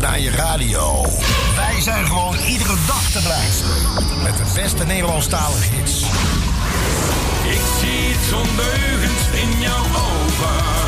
[0.00, 1.04] naar je radio.
[1.56, 4.22] Wij zijn gewoon iedere dag te beluisteren.
[4.22, 6.02] Met de beste Nederlandstalige hits.
[7.44, 10.79] Ik zie het ondeugend in jouw ogen.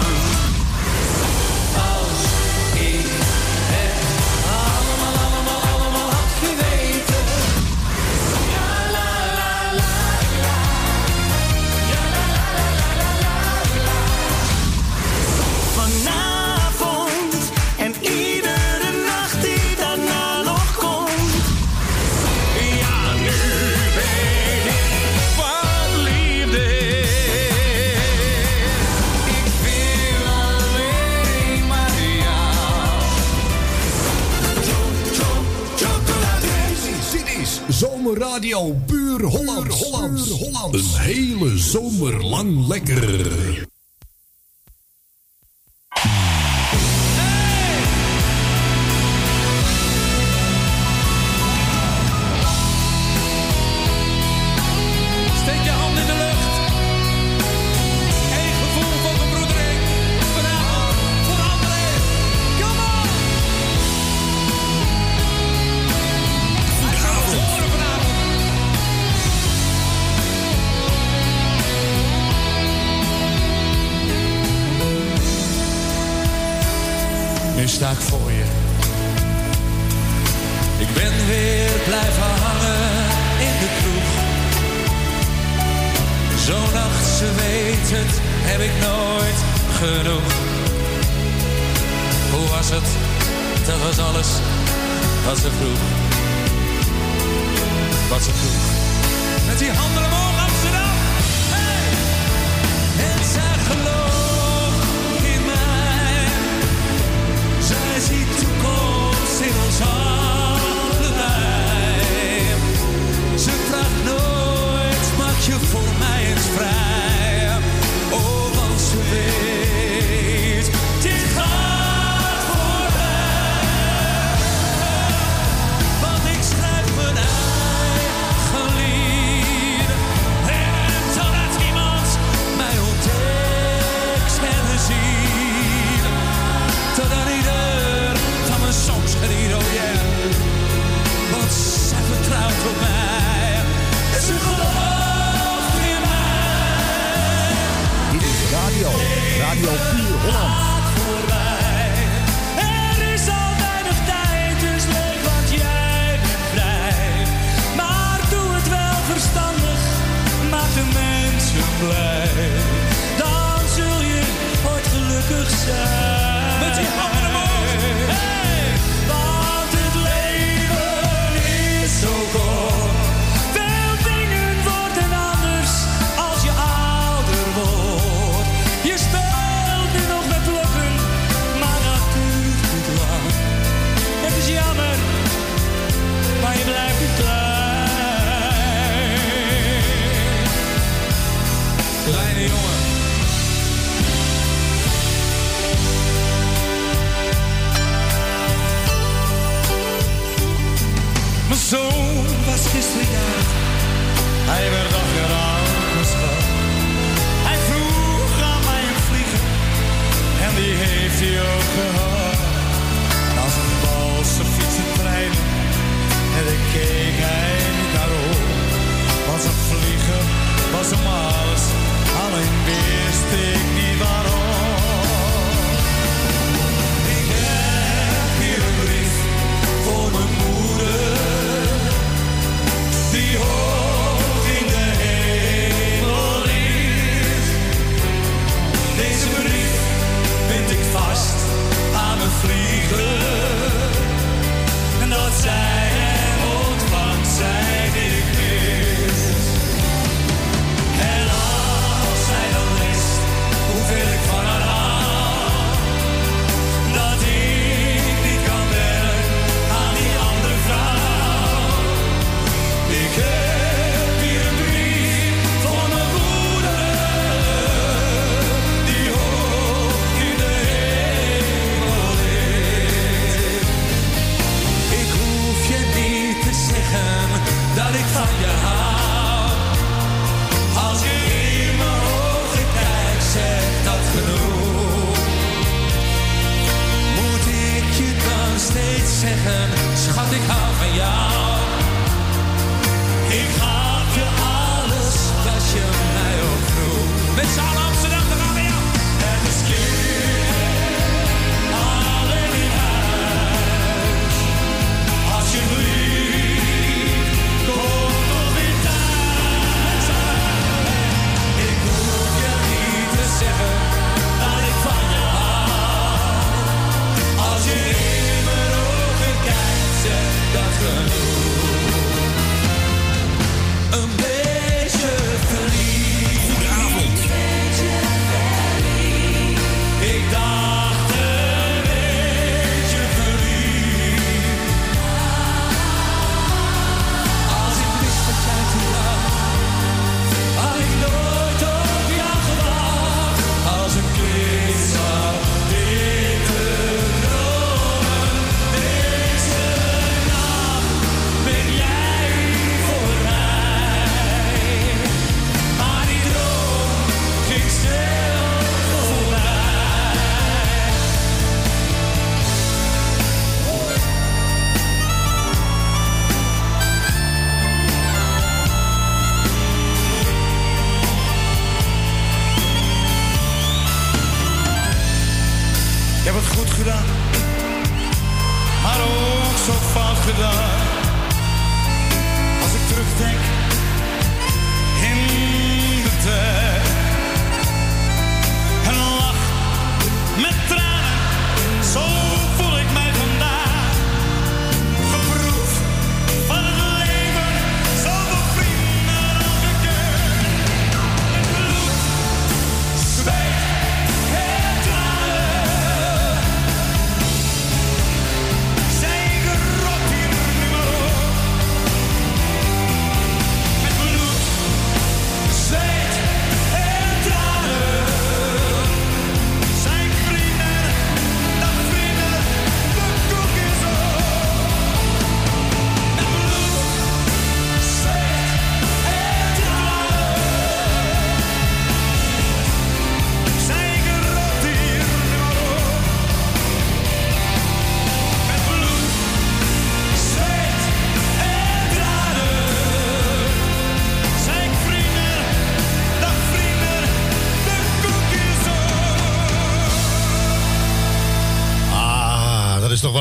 [38.18, 39.82] Radio Puur Hollands.
[39.82, 40.30] Hollands.
[40.30, 40.94] Hollands.
[40.94, 43.71] Een hele zomer lang lekker.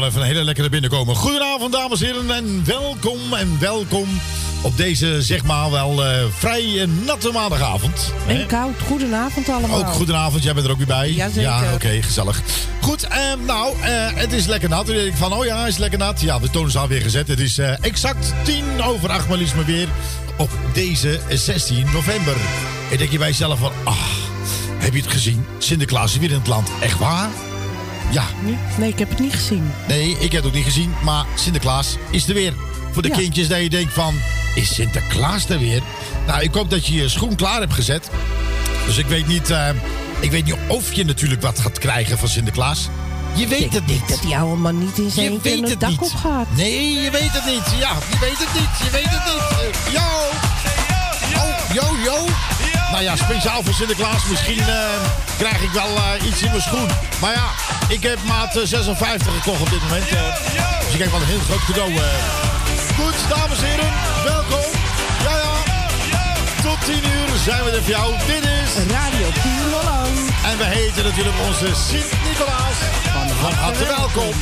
[0.10, 1.16] Lekker naar binnen komen.
[1.16, 4.08] Goedenavond, dames en heren, en welkom en welkom
[4.62, 8.14] op deze, zeg maar, wel uh, vrij natte maandagavond.
[8.28, 8.46] En hè?
[8.46, 8.82] koud.
[8.88, 9.80] Goedenavond allemaal.
[9.80, 11.12] Ook goedenavond, jij bent er ook weer bij.
[11.12, 11.42] Jazeker.
[11.42, 12.42] Ja, oké, gezellig.
[12.82, 14.86] Goed, uh, nou, uh, het is lekker nat.
[14.86, 16.22] Dan denk ik van, oh ja, het is lekker nat.
[16.22, 17.28] Ja, de toon is alweer gezet.
[17.28, 19.88] Het is exact tien over acht, maar liefst maar weer
[20.38, 22.36] op deze 16 november.
[22.92, 23.98] En denk je bij jezelf van, ah,
[24.78, 25.46] heb je het gezien?
[25.58, 26.70] Sinterklaas is weer in het land.
[26.82, 27.30] Echt waar?
[28.12, 28.24] Ja.
[28.78, 29.72] Nee, ik heb het niet gezien.
[29.88, 30.94] Nee, ik heb het ook niet gezien.
[31.04, 32.54] Maar Sinterklaas is er weer.
[32.92, 34.16] Voor de kindjes dat je denkt van,
[34.56, 35.82] is Sinterklaas er weer?
[36.28, 38.10] Nou, ik hoop dat je je schoen klaar hebt gezet.
[38.86, 39.70] Dus ik weet niet, uh,
[40.20, 42.90] ik weet niet of je natuurlijk wat gaat krijgen van Sinterklaas.
[43.34, 44.08] Je weet ik het niet.
[44.08, 46.00] dat die oude man niet in zijn weet het dak niet.
[46.00, 46.48] op gaat.
[46.56, 47.80] Nee, je weet het niet.
[47.80, 48.86] Ja, je weet het niet.
[48.86, 49.94] Je weet het niet.
[49.94, 50.02] Yo!
[51.40, 52.26] Oh, yo, yo.
[52.92, 54.26] Nou ja, speciaal voor Sinterklaas.
[54.30, 54.86] Misschien uh,
[55.38, 56.88] krijg ik wel uh, iets in mijn schoen.
[57.22, 57.48] Maar ja,
[57.88, 60.10] ik heb maat 56 gekocht op dit moment.
[60.86, 61.92] Dus ik heb wel een heel groot cadeau.
[62.96, 63.92] Goed, dames en heren,
[64.24, 64.72] welkom.
[65.24, 65.54] Ja, ja.
[66.62, 68.14] Tot 10 uur zijn we er voor jou.
[68.28, 70.18] Dit is Radio Puur Holland.
[70.44, 72.78] En we heten natuurlijk onze Sint-Nicolaas.
[73.42, 74.34] Van harte welkom.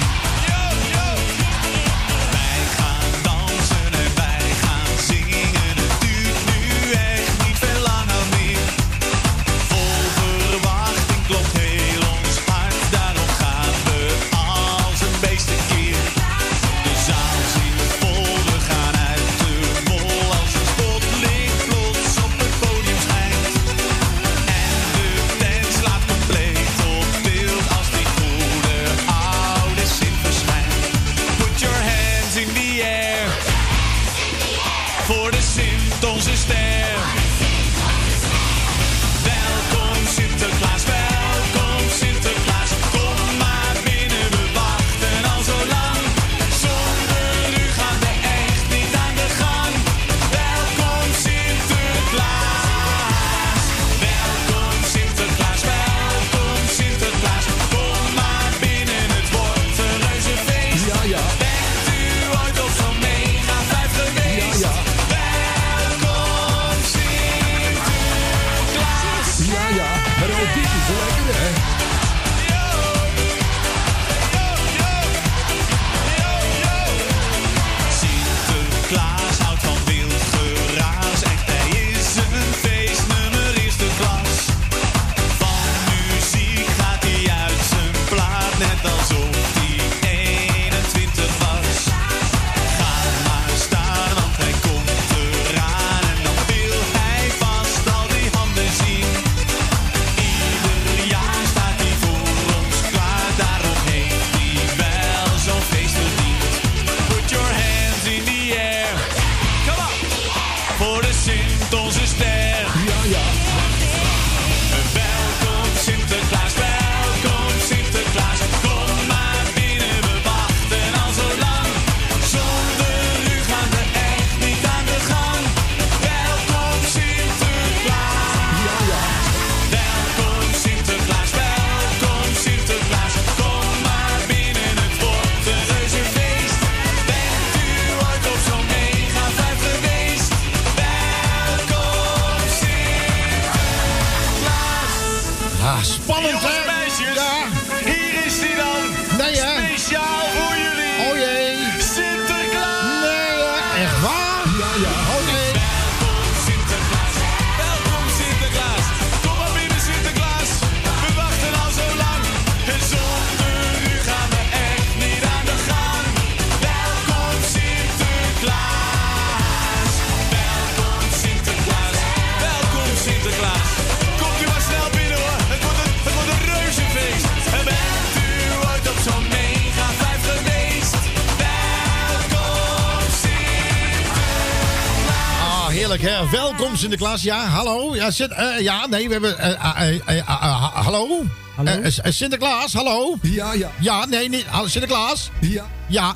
[186.79, 187.21] Sinterklaas.
[187.21, 187.95] Ja, hallo.
[187.95, 189.37] Ja, Sint- eh, ja nee, we hebben...
[189.39, 190.27] eh, eh,
[190.73, 191.23] hallo?
[191.55, 191.89] Hallo?
[192.09, 193.17] Sinterklaas, hallo?
[193.21, 194.45] Ja, ja, Ja, nee, niet.
[194.47, 195.29] Hallo, Sinterklaas?
[195.41, 196.15] ja, Ja.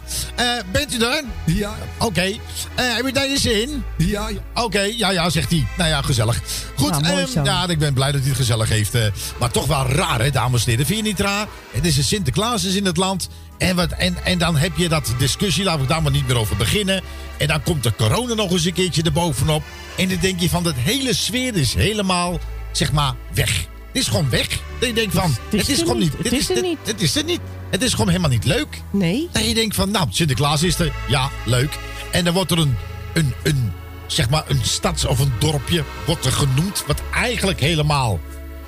[0.72, 1.24] Bent u er?
[1.46, 2.22] ja, Oké.
[2.22, 3.84] Eh, heb je daar je zin?
[3.98, 4.64] ja, ja.
[4.64, 5.68] Oké, ja, ja, zegt hij.
[5.78, 6.42] Nou ja, gezellig.
[6.76, 8.96] Goed, Nou, mooi ehm, ja, ik ben blij dat hij het gezellig heeft.
[8.96, 9.06] eh,
[9.40, 10.86] maar toch wel raar, hè, dames en heren.
[10.86, 11.48] Vind je niet raar?
[11.72, 13.30] Het is een Sinterklaas is in het land.
[13.58, 16.38] En, wat, en, en dan heb je dat discussie, laten we daar maar niet meer
[16.38, 17.04] over beginnen.
[17.38, 19.64] En dan komt de corona nog eens een keertje erbovenop.
[19.98, 22.40] En dan denk je van, dat hele sfeer is helemaal,
[22.72, 23.58] zeg maar, weg.
[23.92, 24.48] Het is gewoon weg.
[24.80, 26.14] Dat je denkt van, Het is er gewoon niet.
[26.14, 26.78] Het dit is er niet.
[26.84, 27.40] Het is er niet.
[27.70, 28.82] Het is gewoon helemaal niet leuk.
[28.92, 29.30] Nee?
[29.32, 30.92] Dat je denkt van, nou, Sinterklaas is er.
[31.08, 31.78] Ja, leuk.
[32.14, 32.78] En dan wordt er een,
[33.14, 33.72] een, een
[34.08, 36.84] zeg maar, een stads- of een dorpje wordt er genoemd.
[36.88, 38.20] Wat eigenlijk helemaal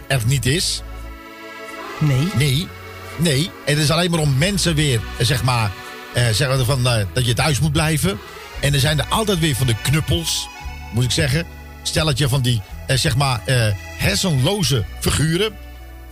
[0.08, 0.82] er niet is.
[2.00, 2.28] Nee.
[2.36, 2.68] Nee,
[3.18, 3.50] nee.
[3.66, 5.72] Het is alleen maar om mensen weer, zeg maar,
[6.14, 8.20] eh, zeggen van, eh, dat je thuis moet blijven.
[8.62, 10.48] En er zijn er altijd weer van de knuppels,
[10.94, 11.46] moet ik zeggen.
[11.84, 15.54] Stelletje van die, eh, zeg maar, eh, hersenloze figuren.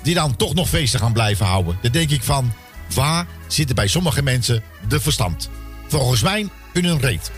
[0.01, 1.77] Die dan toch nog feesten gaan blijven houden.
[1.81, 2.53] Dan denk ik van,
[2.93, 5.49] waar zitten bij sommige mensen de verstand?
[5.87, 7.31] Volgens mij hun reet.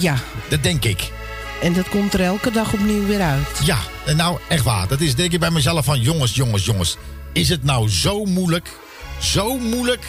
[0.00, 0.14] Ja.
[0.48, 1.10] Dat denk ik.
[1.62, 3.46] En dat komt er elke dag opnieuw weer uit.
[3.64, 4.88] Ja, en nou echt waar.
[4.88, 6.96] Dat is denk ik bij mezelf van jongens, jongens, jongens.
[7.32, 8.68] Is het nou zo moeilijk,
[9.18, 10.04] zo moeilijk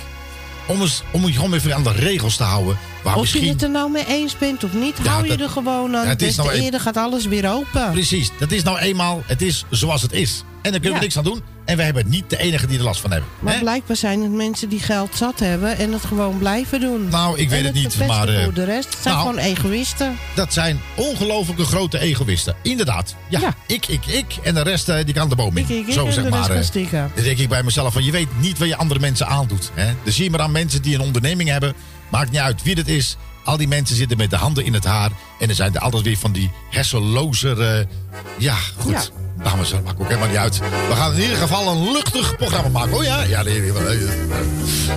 [0.65, 2.77] om, eens, om je gewoon even aan de regels te houden?
[3.03, 3.43] Waar Of misschien...
[3.45, 6.03] je het er nou mee eens bent of niet, Ja, hou je er gewoon aan.
[6.03, 7.91] Ja, het is nou een- eerder gaat alles weer open.
[7.91, 10.43] Precies, dat is nou eenmaal, het is zoals het is.
[10.61, 10.99] En daar kunnen we Ja.
[11.01, 11.41] niks aan doen.
[11.71, 13.29] En wij hebben niet de enige die er last van hebben.
[13.39, 13.59] Maar Hè?
[13.59, 17.07] blijkbaar zijn het mensen die geld zat hebben en het gewoon blijven doen.
[17.09, 20.17] Nou, ik weet En het niet, maar, eh, de rest het zijn nou, gewoon egoïsten.
[20.35, 22.55] Dat zijn ongelofelijke grote egoïsten.
[22.61, 23.15] Inderdaad.
[23.29, 23.55] Ja, Ja.
[23.67, 24.37] ik, ik, ik.
[24.43, 25.63] En de rest eh, die kan de boom in.
[25.63, 26.93] Ik, ik, ik Zo zeg rest maar.
[26.93, 27.03] eh.
[27.15, 29.71] Dan denk ik bij mezelf van, je weet niet wat je andere mensen aandoet.
[29.73, 29.93] Hè?
[30.03, 31.73] Dan zie je maar aan mensen die een onderneming hebben.
[32.09, 33.17] Maakt niet uit wie het is.
[33.43, 35.09] Al die mensen zitten met de handen in het haar.
[35.39, 37.55] En er zijn er altijd weer van die hersenloze...
[37.55, 37.95] eh,
[38.37, 38.91] ja, goed.
[38.91, 39.01] Ja.
[39.43, 40.59] Dames, dat maakt ook helemaal niet uit.
[40.59, 42.93] We gaan in ieder geval een luchtig programma maken.
[42.93, 43.23] Oh ja?
[43.23, 43.71] Ja, nee, nee.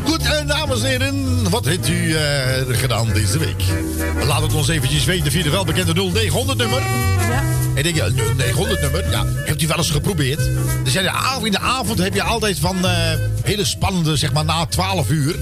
[0.04, 1.50] Goed, en dames en heren.
[1.50, 2.22] Wat heeft u eh,
[2.68, 3.62] gedaan deze week?
[4.26, 6.80] Laat het ons eventjes weten via de welbekende 0900 nummer.
[6.80, 7.42] Ja.
[7.74, 10.40] En denk je, 0900 nummer, ja, hebt u wel eens geprobeerd?
[10.94, 12.92] Er avond, in de avond heb je altijd van eh,
[13.42, 15.36] hele spannende, zeg maar na 12 uur.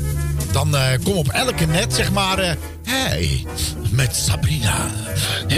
[0.52, 2.54] Dan eh, kom op elke net, zeg maar, eh,
[2.92, 3.44] hey,
[3.90, 4.86] met Sabrina,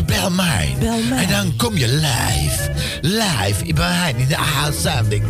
[0.07, 0.77] bel mij.
[0.81, 1.25] Bel mij.
[1.25, 5.25] En dan kom je live, live bij mij in de uitzending.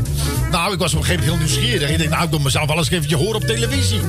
[0.51, 1.91] Nou, ik was op een gegeven moment heel nieuwsgierig.
[1.91, 4.01] Ik denk, nou, ik doe mezelf wel eens eventjes horen op televisie.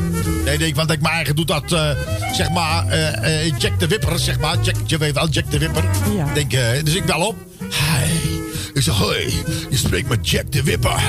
[0.46, 1.90] Nee, denk, want ik mijn eigen doe dat, eh,
[2.34, 4.58] zeg maar, eh, Jack de Wipper, zeg maar.
[4.62, 5.84] Jack, je weet wel, Jack de Wipper.
[6.16, 6.34] Ja.
[6.34, 6.52] Denk,
[6.86, 7.36] dus ik bel op.
[7.60, 8.35] Hi.
[8.76, 11.04] Ik zeg, hoi, je spreekt met Jack de Wipper.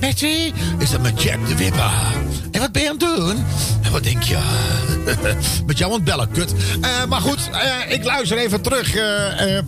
[0.00, 1.90] Betty, is dat met Jack de Wipper?
[2.50, 3.44] En wat ben je aan het doen?
[3.82, 4.38] En wat denk je?
[5.66, 6.54] met jou aan bellen, kut.
[6.80, 8.94] Eh, maar goed, eh, ik luister even terug.
[8.94, 9.58] eh,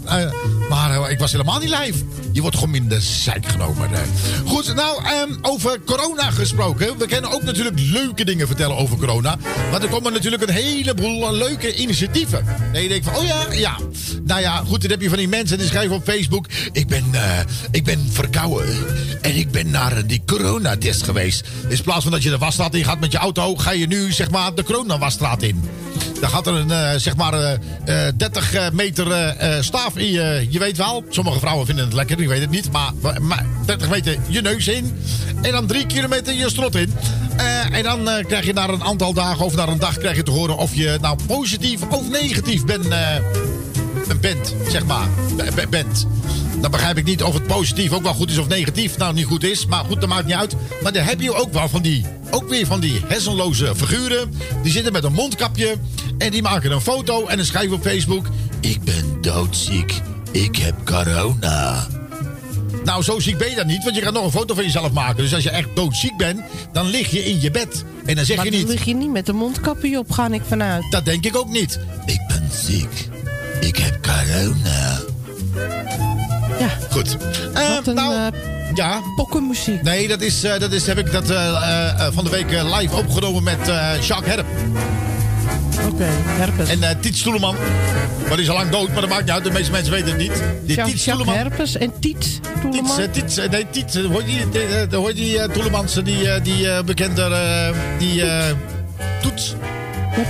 [0.68, 2.04] maar eh, ik was helemaal niet live.
[2.32, 3.92] Je wordt gewoon in de zijk genomen.
[3.92, 4.00] eh.
[4.44, 6.98] Goed, nou, ehm, over corona gesproken.
[6.98, 9.36] We kunnen ook natuurlijk leuke dingen vertellen over corona.
[9.70, 12.44] Want er komen natuurlijk een heleboel eh, leuke initiatieven.
[12.72, 13.76] Nee, je denkt van, oh ja, ja.
[14.24, 16.46] Nou ja, goed, dan heb je van die mensen die schrijven op Facebook...
[16.72, 17.04] Ik ben,
[17.70, 18.84] ik ben verkouden
[19.20, 21.48] en ik ben naar die coronatest geweest.
[21.68, 23.56] In plaats van dat je de wasstraat in gaat met je auto...
[23.56, 25.62] ga je nu, zeg maar, de coronawasstraat in.
[26.20, 29.96] Dan gaat er een, eh, zeg maar, eh, eh, 30 eh, meter eh, eh, staaf
[29.96, 30.46] in je...
[30.50, 32.70] Je weet wel, sommige vrouwen vinden het lekker, ik weet het niet.
[32.72, 34.98] Maar, maar 30 meter je neus in.
[35.42, 36.94] En dan 3 kilometer je strot in.
[37.72, 40.30] En dan krijg je na een aantal dagen of na een dag krijg je te
[40.30, 40.56] horen...
[40.56, 42.86] of je nou positief of negatief bent...
[44.08, 45.08] eh, bent, zeg maar.
[45.36, 46.06] B- b- bent.
[46.60, 48.96] Dan begrijp ik niet of het positief ook wel goed is of negatief.
[48.96, 50.54] Nou, niet goed is, maar goed, dat maakt niet uit.
[50.82, 54.32] Maar dan heb je ook wel van die, ook weer van die hersenloze figuren.
[54.62, 55.76] Die zitten met een mondkapje
[56.18, 58.26] en die maken een foto en dan schrijven op Facebook...
[58.60, 61.86] Ik ben doodziek, ik heb corona.
[62.84, 64.92] Nou, zo ziek ben je dan niet, want je gaat nog een foto van jezelf
[64.92, 65.16] maken.
[65.16, 66.40] Dus als je echt doodziek bent,
[66.72, 67.84] dan lig je in je bed.
[68.06, 68.68] En dan zeg Maar je dan niet...
[68.68, 70.84] lig je niet met een mondkapje op, ga ik vanuit.
[70.90, 71.78] Dat denk ik ook niet.
[72.06, 73.08] Ik ben ziek.
[73.60, 74.98] Ik heb corona.
[76.58, 77.16] Ja, Goed.
[77.54, 78.26] Eh, wat een nou, eh,
[78.74, 79.00] ja.
[79.16, 79.82] pokkenmuziek.
[79.82, 82.50] Nee, dat is, eh, dat is, heb ik dat eh, eh, eh, van de week
[82.52, 84.46] eh, live opgenomen met eh Jacques Herp
[85.92, 86.68] Oké, herpes.
[86.68, 87.56] en eh Tiet Stoeleman.
[88.26, 89.44] Maar die is al lang dood, maar dat maakt niet uit.
[89.44, 90.42] De meeste mensen weten het niet.
[90.64, 91.34] Die Tiet Stoeleman.
[91.34, 93.00] herpes en Tiet Tiets, Toeleman.
[93.00, 95.48] eh, Tiets, eh, nee, Tiet, eh, hoor je die, eh, eh, hoor je die eh,
[95.50, 98.44] Toelemans, die, eh, die eh, bekende, eh, die eh,
[99.22, 99.54] Toets.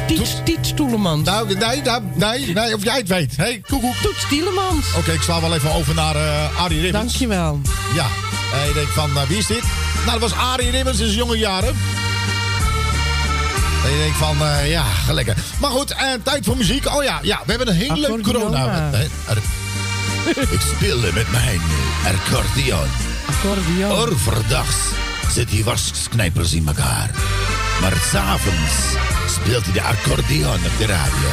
[0.06, 1.24] Tiets, Tiets Toelemans.
[1.24, 3.36] Nou, nee, nou, nee, nee, of jij het weet.
[3.36, 3.94] Hey, koekoek.
[3.94, 4.94] Toets Tielemans.
[4.96, 7.04] Oké, ik sla wel even over naar eh Arie Ribbens.
[7.04, 7.60] Dankjewel.
[7.94, 8.06] Ja,
[8.60, 9.62] en je denkt van, eh, wie is dit?
[10.06, 11.74] Nou, dat was Arie Ribbens in zijn jonge jaren.
[13.84, 15.36] En je denkt van, eh, ja, lekker.
[15.60, 16.94] Maar goed, tijd voor muziek.
[16.94, 18.90] Oh ja, ja we hebben een Accordeon, corona.
[20.50, 21.60] Ik speelde met mijn
[22.04, 22.88] accordeon.
[23.28, 23.90] Accordeon.
[23.90, 24.76] Overdags
[25.32, 27.10] zit die wasknijpers in elkaar.
[27.80, 28.74] Maar s'avonds
[29.26, 31.28] speelt hij de accordeon op de radio.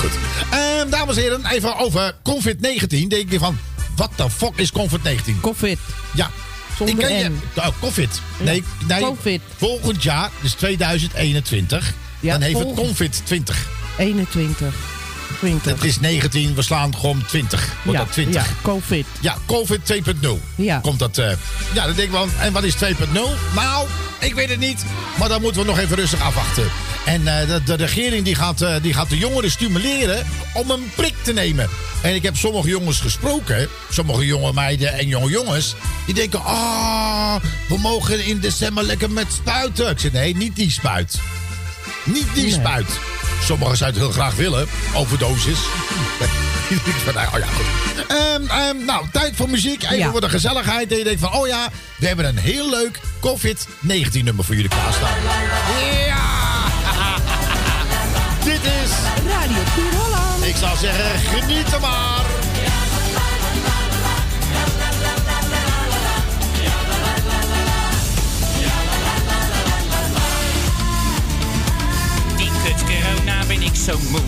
[0.00, 0.12] Goed.
[0.50, 3.08] Ehm, dames en heren, even over COVID-19.
[3.08, 3.58] Denk je van,
[3.96, 5.40] wat de fuck is COVID-19?
[5.40, 5.78] Covid.
[6.14, 6.30] Ja.
[6.76, 7.30] Zonder ik ken je.
[7.56, 8.20] Oh, COVID.
[8.38, 9.00] Nee, nee.
[9.00, 9.40] COVID.
[9.56, 11.92] Volgend jaar, dus 2021.
[12.20, 13.66] Ja, dan heeft het COVID 20.
[13.98, 14.74] 21.
[15.38, 15.72] 20.
[15.72, 17.72] Het is 19, we slaan gewoon 20.
[17.82, 18.34] Wordt ja, dat 20?
[18.46, 19.06] ja, Covid.
[19.20, 20.28] Ja, COVID 2.0.
[20.54, 20.78] Ja.
[20.78, 21.18] Komt dat.
[21.18, 21.30] eh,
[21.74, 22.26] ja, dan denk ik wel.
[22.40, 22.84] En wat is 2.0?
[23.54, 23.86] Nou,
[24.20, 24.84] ik weet het niet.
[25.18, 26.64] Maar dan moeten we nog even rustig afwachten.
[27.04, 30.90] En eh, de, de regering die gaat, eh, die gaat de jongeren stimuleren om een
[30.94, 31.68] prik te nemen.
[32.02, 33.68] En ik heb sommige jongens gesproken.
[33.90, 35.74] Sommige jonge meiden en jonge jongens.
[36.06, 37.34] Die denken, ah,
[37.68, 39.90] we mogen in december lekker met spuiten.
[39.90, 41.18] Ik zeg, nee, niet die spuit.
[42.04, 42.52] Niet die Nee.
[42.52, 42.86] spuit.
[43.44, 44.66] Sommigen zouden het heel graag willen.
[44.94, 45.58] Overdosis.
[47.14, 48.06] Nou, oh ja, goed.
[48.08, 49.82] Ehm, ehm, nou, tijd voor muziek.
[49.82, 50.10] Even Ja.
[50.10, 50.92] voor de gezelligheid.
[50.92, 54.70] En je denkt van, oh ja, we hebben een heel leuk COVID-19 nummer voor jullie
[54.70, 55.14] klaarstaan.
[56.06, 56.24] Ja!
[58.50, 58.90] Dit is,
[59.32, 60.44] Radio Puur Holland.
[60.44, 62.24] ik zou zeggen, geniet er maar.
[73.58, 74.20] Ben ik zo moe.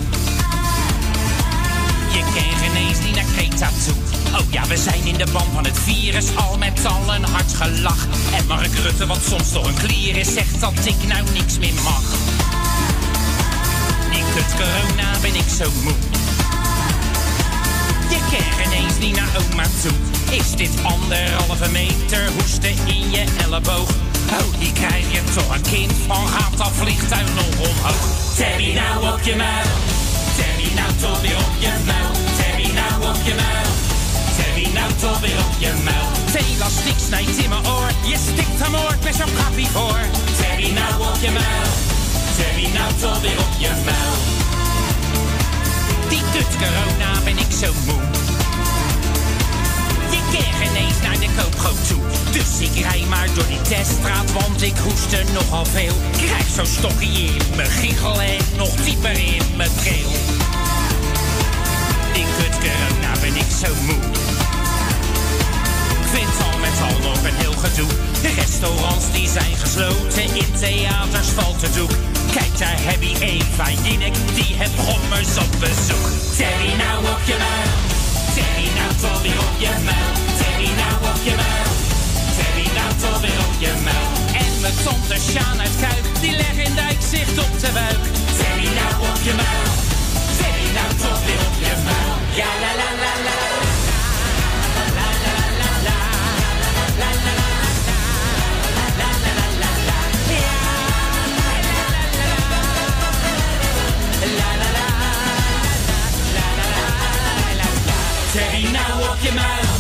[2.13, 3.95] Je kan geen eens niet naar Kreta toe.
[4.41, 7.55] Oh ja, we zijn in de ban van het virus, al met al een hard
[7.55, 8.07] gelach.
[8.33, 11.75] En Mark Rutte, wat soms toch een klier is, zegt dat ik nou niks meer
[11.85, 12.03] mag.
[14.11, 15.95] Die kut corona ben ik zo moe.
[18.11, 20.37] Je kan geen eens niet naar oma toe.
[20.39, 23.91] Is dit anderhalve meter hoesten in je elleboog?
[24.31, 28.28] Oh, die krijg je toch een kind van gaat dat vliegtuig nog omhoog.
[28.39, 29.69] Terry nou op je muil.
[30.37, 32.13] Terry nou toch weer op je muil.
[32.39, 33.71] Terry nou op je muil.
[34.37, 36.07] Terry nou toch weer op je muil.
[36.27, 37.91] Het elastiek snijdt in mijn oor.
[38.11, 40.01] Je stikt hem oor met zo'n kappie voor.
[40.41, 41.71] Terry nou op je muil.
[42.37, 44.17] Terry nou toch weer op je muil.
[46.09, 48.18] Die kut corona ben ik zo moe.
[50.39, 52.03] Je kan geen eens naar de koopgoot toe.
[52.33, 55.95] Dus ik rij maar door die teststraat, want ik hoest er nogal veel.
[56.13, 60.13] Krijg zo'n stokje in mijn giegel en nog dieper in mijn keel.
[62.13, 64.03] Die kut corona ben ik zo moe.
[66.03, 67.89] Ik vind al met al nog een heel gedoe.
[68.23, 71.91] De restaurants die zijn gesloten, in theaters valt het doek.
[72.33, 76.07] Kijk, daar heb je Eva Jinek, die heeft gommers op bezoek.
[76.37, 77.88] Terry nou op je muil,
[78.39, 80.13] Terry nou toch weer op je muil.
[80.39, 81.73] Terry nou op je muil,
[82.37, 84.11] Terry nou toch weer op je muil.
[84.43, 88.03] En mijn tante Sjaan uit Kuik, die leggen in dijk zicht op de buik.
[88.39, 89.71] Terry nou op je muil,
[90.39, 92.15] Terry nou toch weer op je muil.
[92.41, 93.58] Ja la la la la.
[109.19, 109.75] Op je muil.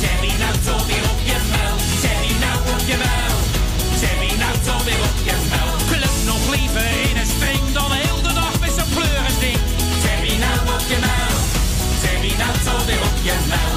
[0.00, 1.76] Terry nou toch weer op je muil.
[2.02, 3.36] Terry nou op je muil.
[4.00, 5.74] Terry nou toch weer op je muil.
[5.90, 9.60] Kluk nog liever in een string dan heel de dag met zo'n pleurig ding.
[10.02, 11.38] Terry nou op je muil.
[12.02, 13.73] Terry nou toch weer op je muil.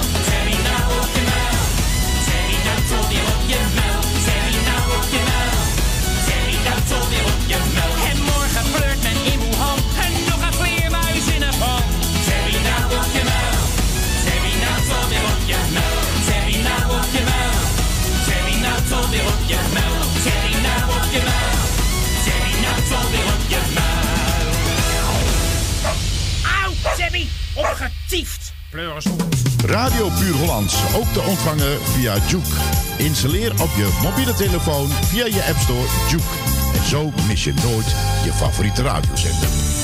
[29.66, 32.56] Radio Puur Hollands, ook te ontvangen via Juke.
[32.98, 36.24] Installeer op je mobiele telefoon via je App Store Juke.
[36.78, 39.77] En zo mis je nooit je favoriete radiozender.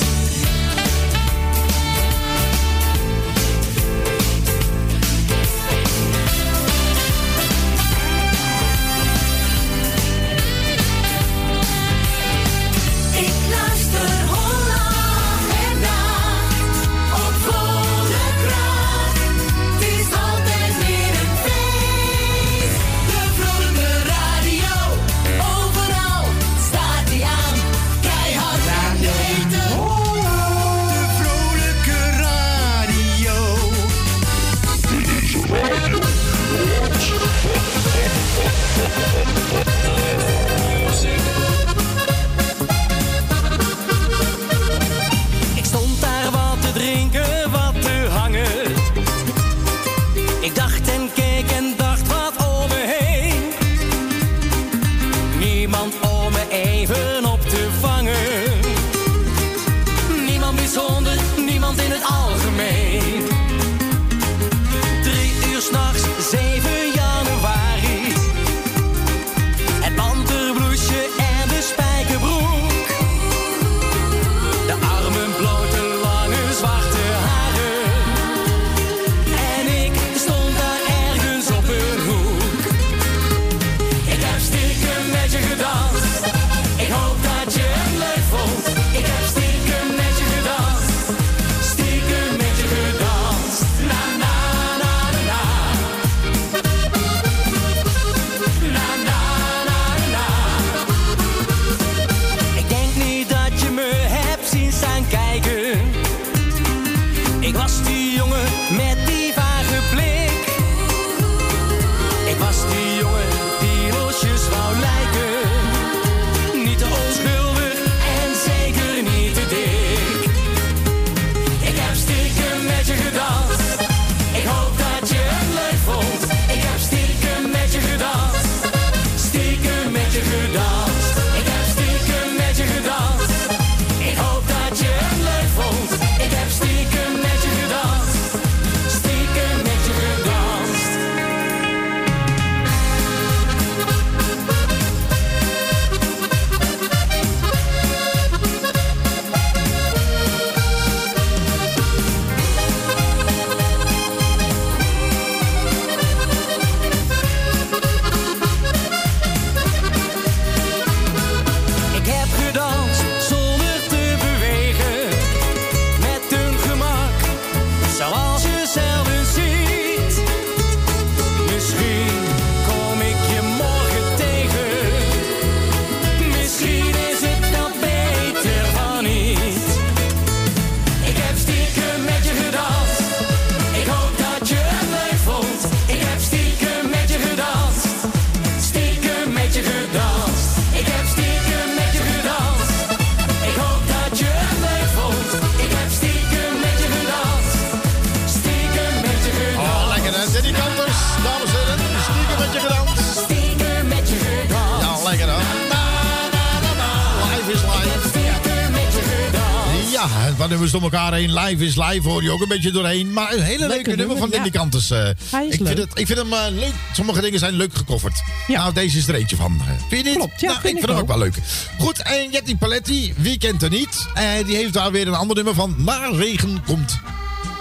[211.21, 211.57] Nummers door elkaar heen.
[211.57, 213.13] Live is live, hoor je ook een beetje doorheen.
[213.13, 214.59] Maar een hele leuke, nummer, van Lindy ja.
[214.59, 214.91] Cantus.
[214.91, 215.09] eh.
[215.09, 215.15] Ik,
[215.63, 216.73] vind het, ik vind hem eh, leuk.
[216.93, 218.21] Sommige dingen zijn leuk gecoverd.
[218.47, 218.57] Ja.
[218.61, 219.61] Nou, deze is er eentje van.
[219.61, 219.73] eh.
[219.89, 220.17] Vind je niet?
[220.17, 221.35] Klopt, ja, nou, vind ik ik vind hem ook wel leuk.
[221.79, 224.07] Goed, en Jetty Paletti, wie kent er niet?
[224.45, 225.75] Die heeft daar weer een ander nummer van.
[225.77, 226.99] Na regen komt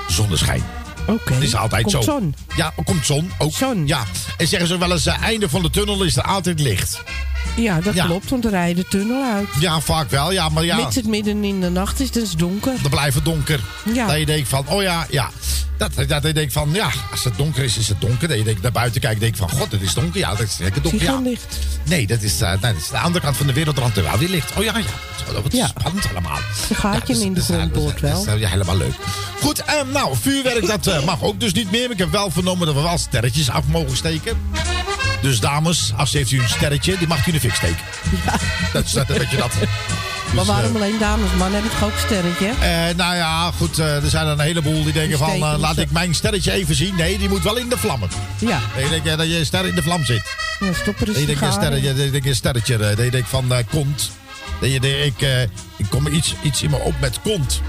[0.09, 0.63] zonneschijn.
[1.07, 1.33] Oké.
[1.35, 2.11] Het is altijd Komt zo.
[2.13, 2.35] zon.
[2.57, 3.53] Ja, komt zon ook.
[3.53, 3.87] Zon.
[3.87, 4.05] Ja.
[4.37, 7.03] En zeggen ze wel eens, eh, einde van de tunnel is er altijd licht.
[7.57, 8.05] Ja, dat Ja.
[8.05, 9.49] klopt, want er rijdt de tunnel uit.
[9.61, 10.33] Ja, vaak wel.
[10.33, 10.77] Ja, maar ja.
[10.77, 12.73] Mits het midden in de nacht is, dan is het donker.
[12.83, 13.61] Dan blijft het donker.
[13.95, 14.07] Ja.
[14.07, 15.31] Dat je denkt van, oh ja, ja.
[15.77, 18.29] Dat, dat je denkt van, ja, als het donker is, is het donker.
[18.29, 20.19] Dat je denkt, naar buiten kijkt, denk je van, god, het is donker.
[20.21, 21.03] Ja, dat is lekker donker.
[21.03, 21.21] Ja.
[21.21, 21.59] licht?
[21.85, 23.77] Nee, dat is, eh, nee, dat is de andere kant van de wereld.
[23.97, 24.53] Er wel weer licht.
[24.57, 24.85] Oh ja, ja.
[25.43, 25.67] Wat Ja.
[25.67, 26.39] spannend allemaal.
[26.71, 28.37] Een gaatje Ja, in de is- grond dat is- boort dat is- wel.
[28.37, 28.95] Ja, helemaal leuk.
[29.41, 31.91] Goed, eh, nou, vuurwerk, dat eh, mag ook dus niet meer.
[31.91, 34.37] Ik heb wel vernomen dat we wel sterretjes af mogen steken.
[35.23, 37.77] Dus dames, als heeft u een sterretje, die mag u in de fik steken.
[38.27, 38.35] Ja.
[38.73, 39.53] Dat is dat, weet je dat.
[40.35, 41.31] maar waarom eh, alleen dames?
[41.39, 42.47] Man heb ik toch ook een sterretje?
[42.61, 45.31] Eh, nou ja, goed, eh, er zijn er een heleboel die denken van...
[45.31, 46.95] eh, laat ik mijn sterretje even zien.
[46.95, 48.09] Nee, die moet wel in de vlammen.
[48.39, 48.61] Ja.
[48.75, 50.23] Dat je denkt eh, dat je ster in de vlam zit.
[50.61, 53.29] ja stop er Dat eens je denkt een sterretje, dat een sterretje, dat je denkt
[53.29, 54.11] van eh, kont.
[54.61, 57.61] Dat je denkt, ik, ik kom er iets, iets in me op met kont.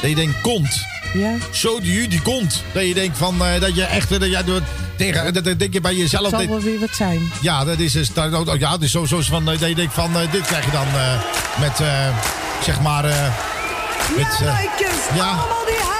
[0.00, 0.86] Dat je denkt kont.
[1.14, 1.34] Ja.
[1.50, 2.62] Zo die, die kont.
[2.72, 4.62] Dat je denkt van, eh, dat je echt, dat je,
[4.96, 6.28] tegen, dat, dat denk je bij jezelf.
[6.28, 7.32] zal dat- wel weer wat zijn.
[7.40, 9.74] ja, dat is, is dat, oh, ja, dat is zo, zo van, eh, dat je
[9.74, 10.86] denkt van, eh, dit krijg je dan
[11.60, 11.76] met,
[12.64, 13.04] zeg maar,
[14.16, 14.38] met,
[15.14, 15.38] ja,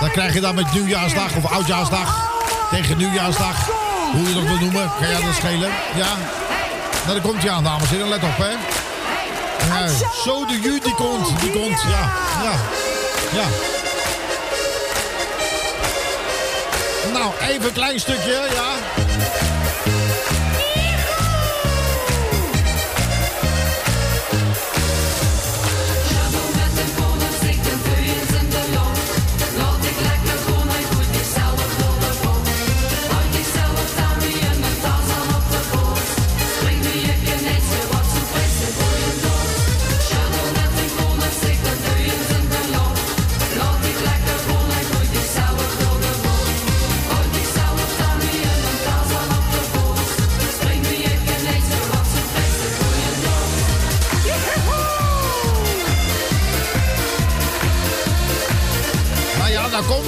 [0.00, 2.30] dan krijg je dan met nieuwjaarsdag of oudjaarsdag,
[2.70, 3.70] tegen nieuwjaarsdag,
[4.12, 5.70] hoe je dat wil noemen, kan jij dat schelen?
[5.96, 6.16] Ja,
[7.06, 8.50] nou, dan komt hij aan, dames en heren, let op, hè.
[9.68, 9.88] Ja,
[10.24, 12.54] zo de ju, die komt, die komt, ja, ja,
[13.32, 13.46] ja.
[17.12, 18.74] Nou, even een klein stukje, ja.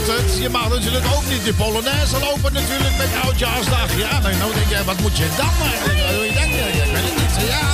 [0.05, 3.97] Je mag natuurlijk ook niet de Polonaise lopen natuurlijk met Oudjaarsdag.
[3.97, 5.99] Ja, nou, nou denk je, wat moet je dan eigenlijk?
[6.01, 6.45] Wat je dan?
[6.45, 7.49] Ik weet het niet.
[7.49, 7.65] Ja.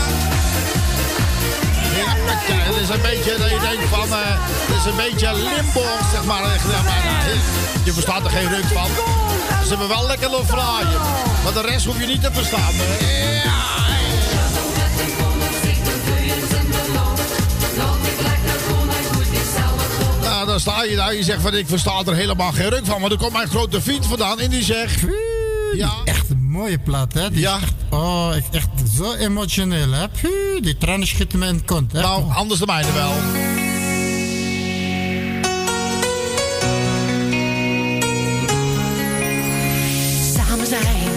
[1.98, 2.14] Ja,
[2.68, 4.18] het is een beetje dat je denkt van, eh,
[4.66, 6.42] het is een beetje Limburg, zeg maar.
[7.84, 8.90] Je verstaat er geen ruk van.
[9.62, 11.00] Ze hebben wel lekker nog fraaien.
[11.42, 12.74] Maar de rest hoef je niet te verstaan.
[13.44, 13.79] Ja.
[20.50, 21.14] Dan sta je daar.
[21.14, 23.00] Je zegt van, ik versta er helemaal geen ruk van.
[23.00, 25.00] Maar er komt mijn grote vriend vandaan en die zegt...
[25.76, 27.30] Ja, Echt een mooie plaat, hè?
[27.30, 27.56] Die Ja.
[27.60, 30.08] echt, oh, ik- echt zo emotioneel, hè?
[30.08, 31.94] Puh, die tranen schieten me in de kont.
[31.94, 33.12] Echt nou, anders de mijne wel.
[40.34, 41.10] Samen zijn,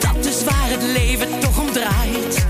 [0.00, 2.46] dat is waar het leven toch om draait.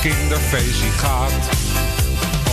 [0.00, 1.42] Kinderfeestje gaat.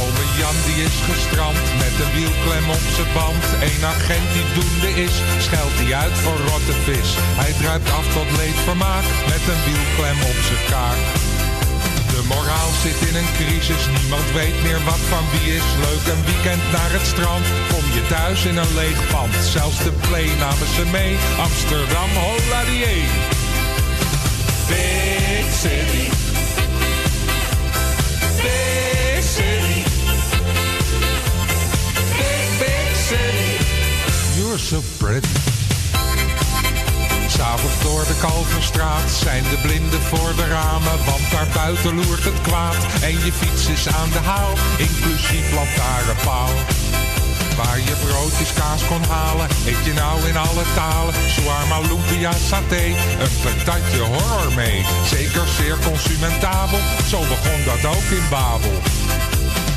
[0.02, 3.44] Ome Jan die is gestrand met een wielklem op zijn band.
[3.68, 7.10] Een agent die doende is, scheldt die uit voor rotte vis.
[7.42, 11.02] Hij druipt af tot leedvermaak met een wielklem op zijn kaak.
[12.14, 15.68] De moraal zit in een crisis, niemand weet meer wat van wie is.
[15.86, 19.34] Leuk een weekend naar het strand, kom je thuis in een leeg pand.
[19.56, 21.14] Zelfs de play namen ze mee,
[21.48, 22.62] Amsterdam, holla
[38.72, 42.78] Kalverstraat zijn de blinden voor de ramen, want daar buiten loert het kwaad.
[43.02, 46.54] En je fiets is aan de haal, inclusief lantaarnpaal.
[47.58, 51.14] Waar je broodjes kaas kon halen, eet je nou in alle talen.
[51.34, 52.86] Shawarma, lumpia, saté,
[53.24, 54.86] een patatje horror mee.
[55.06, 56.80] Zeker zeer consumentabel,
[57.12, 58.78] zo begon dat ook in Babel.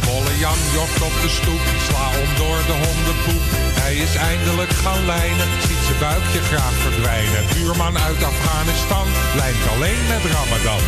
[0.07, 3.47] Bolle Jan jokt op de stoep, sla om door de hondenpoep.
[3.83, 5.51] Hij is eindelijk gaan lijnen,
[5.91, 7.45] zijn buikje graag verdwijnen.
[7.55, 10.83] Buurman uit Afghanistan, lijkt alleen met Ramadan.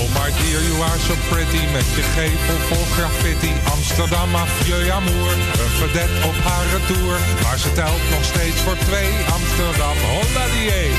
[0.00, 3.52] Oh my dear, you are so pretty Met je gevel vol graffiti.
[3.72, 4.28] Amsterdam,
[4.60, 9.10] vieux amour Een vedette op haar retour Maar ze telt nog steeds voor twee.
[9.32, 10.90] Amsterdam, holla die.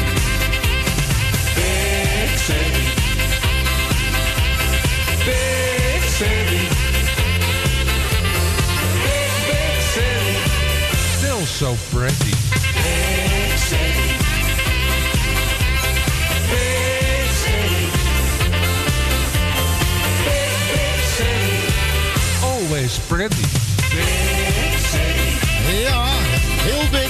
[1.55, 2.85] Big city.
[5.25, 6.63] Big city.
[9.03, 10.35] Big, city.
[11.17, 12.44] Still so pretty
[22.41, 23.45] Always pretty.
[25.81, 26.05] Ja,
[26.63, 27.09] heel dik.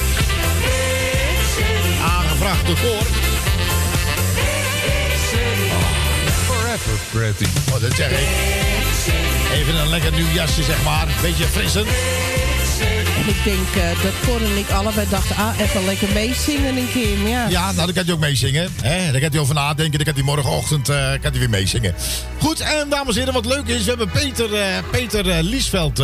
[2.03, 3.03] Aangevraagd door.
[6.45, 7.45] Forever pretty.
[7.73, 8.28] Oh, dat zeg ik.
[9.53, 11.07] Even een lekker nieuw jasje, zeg maar.
[11.21, 11.88] Beetje frissend.
[13.26, 16.91] En ik denk eh, dat Cor en ik allebei dachten, ah, even lekker meezingen een
[16.91, 17.28] keer.
[17.28, 18.71] Ja, Ja, nou, dan kan hij ook meezingen.
[18.82, 19.11] Hè?
[19.11, 19.95] Daar kan hij over nadenken.
[19.95, 21.95] Dan kan hij morgenochtend eh, kan hij weer meezingen.
[22.39, 26.03] Goed, en dames en heren, wat leuk is, we hebben Peter, eh, Peter Liesveld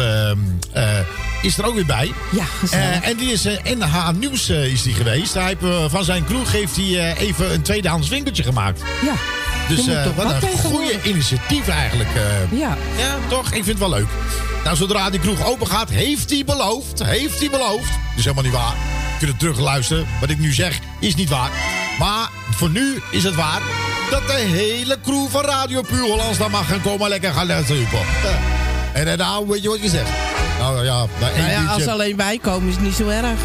[1.41, 2.11] is er ook weer bij.
[2.32, 3.01] ja gezellig.
[3.01, 5.34] En die is NH Nieuws is die geweest.
[5.34, 8.82] Hij heeft, van zijn crew heeft hij even een tweedehands winkeltje gemaakt.
[9.01, 9.13] ja,
[9.76, 12.09] Dus toch wat wat een goede initiatief eigenlijk.
[12.15, 12.59] eh.
[12.59, 12.78] ja.
[12.97, 13.45] Ja, toch?
[13.45, 14.07] Ik vind het wel leuk.
[14.63, 17.03] Nou, zodra die kroeg open gaat, heeft hij beloofd.
[17.03, 17.89] Heeft hij beloofd.
[17.89, 18.74] Dat is helemaal niet waar.
[19.11, 20.07] Je kunt het terugluisteren.
[20.19, 21.49] Wat ik nu zeg, is niet waar.
[21.99, 23.61] Maar voor nu is het waar.
[24.09, 27.88] Dat de hele crew van Radio Puur Hollands daar mag gaan komen lekker gaan luisteren.
[28.93, 30.09] En dan nou, weet je wat je zegt?
[30.59, 33.39] Nou ja, Nou ja, als alleen wij komen is het niet zo erg.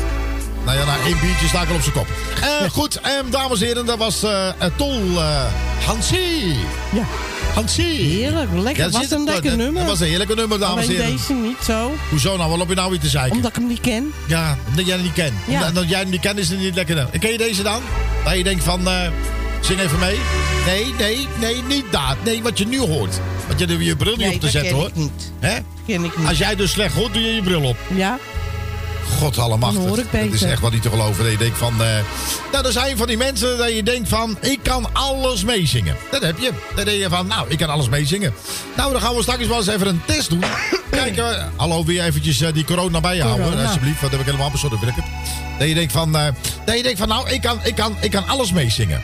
[0.66, 2.06] Nou ja, na één biertje sta ik al op zijn kop.
[2.42, 3.00] Eh, goed,
[3.30, 5.44] dames en heren, dat was eh, Tol eh,
[5.86, 6.54] Hansie.
[6.92, 7.02] Ja,
[7.54, 7.84] Hansie.
[8.00, 8.48] heerlijk.
[8.54, 8.84] Lekker.
[8.84, 9.80] Ja, was een lekker dat- nummer.
[9.82, 11.10] Dat was een heerlijke nummer, dames en heren.
[11.10, 11.92] deze niet zo.
[12.10, 12.48] Hoezo nou?
[12.50, 13.36] Wat loop je nou weer te zeiken?
[13.36, 14.12] Omdat ik hem niet ken.
[14.26, 15.32] Ja, omdat jij hem niet kent.
[15.46, 15.52] Ja.
[15.52, 16.98] Omdat, omdat jij hem niet kent is het niet lekker.
[16.98, 17.82] En ken je deze dan?
[18.24, 18.88] Dat je denkt van,
[19.60, 20.18] zing even mee.
[20.66, 22.16] Nee, nee, nee, niet dat.
[22.24, 23.20] Nee, wat je nu hoort.
[23.46, 24.88] Want je hebt je bril niet Nee, op te dat zetten ken hoor.
[24.88, 25.32] ik niet.
[25.40, 25.54] Hè?
[25.86, 26.28] Ken ik niet.
[26.28, 27.76] Als jij dus slecht hoort, doe je je bril op.
[27.94, 28.18] Ja?
[29.18, 31.22] God hoor ik Dat is echt wat niet te geloven.
[31.22, 31.72] Dat je denkt van...
[31.82, 31.88] eh,
[32.52, 34.38] nou, er zijn van die mensen dat je denkt van...
[34.40, 35.96] Ik kan alles meezingen.
[36.10, 36.50] Dat heb je.
[36.74, 37.26] Dan denk je van...
[37.26, 38.34] Nou, ik kan alles meezingen.
[38.76, 40.44] Nou, dan gaan we straks wel eens even een test doen.
[40.90, 41.38] Kijken.
[41.38, 43.44] eh, hallo, weer eventjes eh, die corona bijhouden.
[43.44, 43.64] Corona.
[43.66, 44.00] Alsjeblieft.
[44.00, 45.04] Want dat heb ik helemaal sorry, wil ik het.
[45.58, 46.16] Dat je denkt van...
[46.16, 46.26] eh,
[46.64, 47.08] dat je denkt van...
[47.08, 49.02] Nou, ik kan, ik kan, ik kan alles meezingen.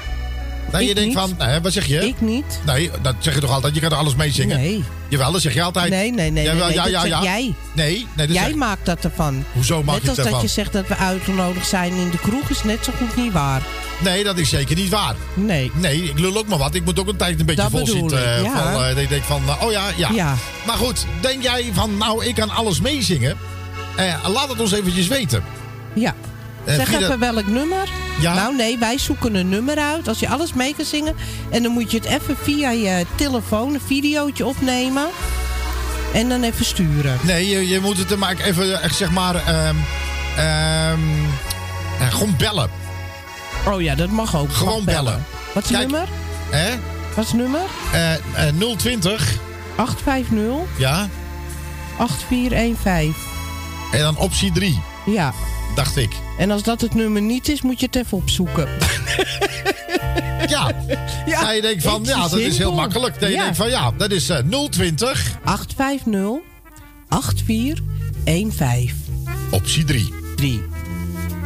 [0.70, 1.18] Dat je Ik denkt niet.
[1.38, 1.48] van...
[1.48, 2.06] eh, wat zeg je?
[2.06, 2.60] Ik niet.
[2.66, 3.74] Nee, dat zeg je toch altijd?
[3.74, 4.56] Je kan er alles meezingen?
[4.56, 4.84] Nee.
[5.08, 5.90] Jawel, dat zeg je altijd.
[5.90, 6.44] Nee, nee, nee.
[6.44, 7.54] Jawel, nee, nee, ja, dat ja, jij.
[7.74, 9.44] Nee, nee dat Jij zeg- maakt dat ervan.
[9.52, 12.50] Hoezo maak Net ik als dat je zegt dat we uitgenodigd zijn in de kroeg
[12.50, 13.62] is net zo goed niet waar.
[14.02, 15.14] Nee, dat is zeker niet waar.
[15.34, 15.70] Nee.
[15.74, 16.74] Nee, ik lul ook maar wat.
[16.74, 18.18] Ik moet ook een tijd een beetje Dat vol zitten.
[18.18, 18.72] ik, eh, ja.
[18.72, 20.34] van, eh, dat ik denk van, eh, oh ja, ja, Ja.
[20.66, 23.36] Maar goed, denk jij van, nou, ik kan alles meezingen?
[23.96, 25.42] Eh, laat het ons eventjes weten.
[25.94, 26.14] Ja.
[26.64, 27.88] Eh, zeg even welk nummer.
[28.20, 28.34] Ja?
[28.34, 30.08] Nou nee, wij zoeken een nummer uit.
[30.08, 31.16] Als je alles mee kan zingen.
[31.50, 35.06] En dan moet je het even via je telefoon een videootje opnemen.
[36.14, 37.18] En dan even sturen.
[37.22, 39.74] Nee, je, je moet het er maar even, eh, zeg maar, ehm,
[40.36, 40.98] ehm,
[42.00, 42.70] eh, gewoon bellen.
[43.68, 44.52] Oh ja, dat mag ook.
[44.52, 45.24] Gewoon Mag bellen.
[45.54, 46.08] Wat is het nummer?
[46.50, 46.70] Hè?
[47.14, 47.60] Wat is het nummer?
[47.92, 49.36] Eh, eh, 020,
[49.76, 51.08] 850 ja,
[51.96, 53.14] 8415.
[53.92, 55.32] en dan optie 3, Ja.
[55.74, 56.12] dacht ik.
[56.42, 58.68] En als dat het nummer niet is, moet je het even opzoeken.
[60.48, 60.72] Ja,
[61.26, 63.20] Ja, je denkt van, ja, dat is heel makkelijk.
[63.20, 63.42] Je Ja.
[63.42, 64.38] denkt van, ja, dat is eh,
[64.70, 66.40] 020, 850
[67.08, 68.94] 8415.
[69.50, 70.12] optie 3.
[70.36, 70.62] 3.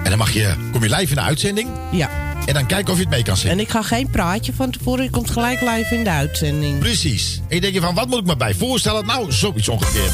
[0.02, 2.10] En dan mag je, kom je live in de uitzending Ja.
[2.46, 3.52] En dan kijken of je het mee kan zingen.
[3.56, 5.04] En ik ga geen praatje van tevoren.
[5.04, 6.78] Je komt gelijk live in de uitzending.
[6.78, 7.40] Precies.
[7.48, 9.06] En je denkt je van, wat moet ik me bij voorstellen?
[9.06, 10.10] Nou, zoiets ongeveer.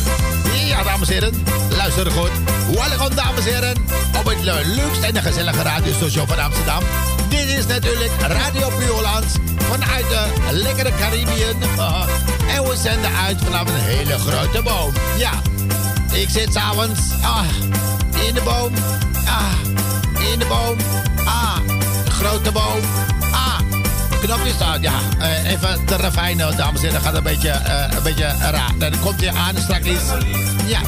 [0.67, 1.35] Ja, dames en heren,
[1.77, 2.31] luister goed.
[2.75, 3.77] Welkom, dames en heren,
[4.19, 6.83] op het le- leukste en de gezellige radiostation van Amsterdam.
[7.29, 9.25] Dit is natuurlijk Radio Puurland
[9.59, 11.57] vanuit de lekkere Caribbean.
[11.77, 12.07] Uh,
[12.57, 14.93] en we zenden uit vanaf een hele grote boom.
[15.19, 15.33] Ja,
[16.13, 17.45] ik zit s'avonds ah,
[18.27, 18.73] in de boom.
[19.27, 19.53] Ah,
[20.33, 20.77] in de boom.
[21.25, 21.57] Ah,
[22.23, 22.81] grote boom.
[23.33, 23.59] Ah,
[24.21, 24.83] knopjes aan.
[24.83, 27.01] Ja, eh, even de ravijn, dames en heren.
[27.01, 28.73] gaat een beetje, eh, een beetje raar.
[28.79, 29.87] Dan komt hij aan straks.
[30.67, 30.81] Ja.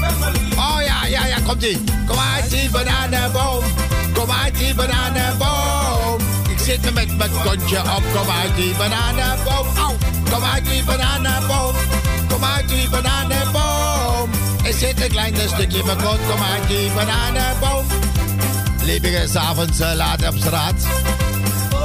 [0.57, 1.78] Oh ja, ja, ja, komt hij.
[2.07, 3.64] Kom uit die bananenboom.
[4.12, 6.20] Kom uit die bananenboom.
[6.51, 8.03] Ik zit er met mijn kontje op.
[8.12, 9.66] Kom uit die bananenboom.
[9.76, 9.97] Au.
[10.30, 11.74] Kom uit die bananenboom.
[12.28, 14.30] Kom uit die bananenboom.
[14.64, 16.20] Er zit een klein stukje mijn kont.
[16.30, 17.87] Kom uit die bananenboom.
[18.85, 20.74] Liep ik s'avonds uh, laat op straat.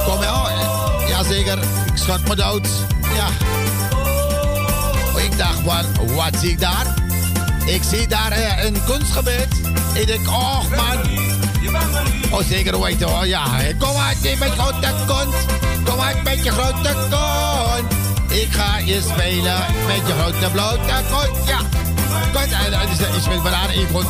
[0.04, 1.58] Kom ja, oh, jazeker.
[1.58, 2.68] Ik schot me dood.
[3.14, 3.28] Ja.
[5.22, 5.84] Ik dacht, wat,
[6.14, 6.94] wat zie ik daar?
[7.66, 9.48] Ik zie daar eh, een kunstgebied.
[9.92, 10.98] Ik denk, oh man.
[12.30, 13.44] Oh, zeker weten hoor, ja.
[13.78, 15.34] Kom uit met grote kont.
[15.84, 17.92] Kom uit met je grote kont.
[18.30, 21.58] Ik ga je spelen met je grote blote kont, ja.
[22.32, 24.02] Kont, en en ze- ik speel banaan in en wat.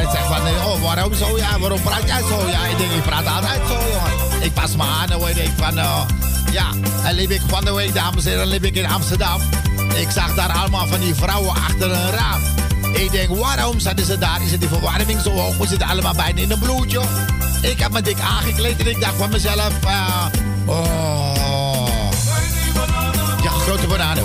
[0.00, 1.58] Ik zeg van, eh, oh, waarom zo, ja?
[1.58, 2.48] Waarom praat jij zo?
[2.48, 4.42] Ja, ik denk, ik praat altijd zo, jongen.
[4.42, 5.28] Ik pas me aan, hoor.
[5.28, 6.00] Ik van, eh,
[6.52, 6.66] ja.
[7.04, 9.40] En liep ik van de week, dames en heren, liep ik in Amsterdam.
[9.94, 12.40] Ik zag daar allemaal van die vrouwen achter een raam.
[12.94, 14.42] Ik denk, waarom zaten ze daar?
[14.44, 15.56] Is het die verwarming zo hoog?
[15.56, 17.00] We zitten allemaal bijna in een bloedje.
[17.60, 19.72] Ik heb me dik aangekleed en ik dacht van mezelf...
[19.86, 20.26] eh,
[20.66, 21.38] oh...
[23.42, 24.24] Ja, grote bananen.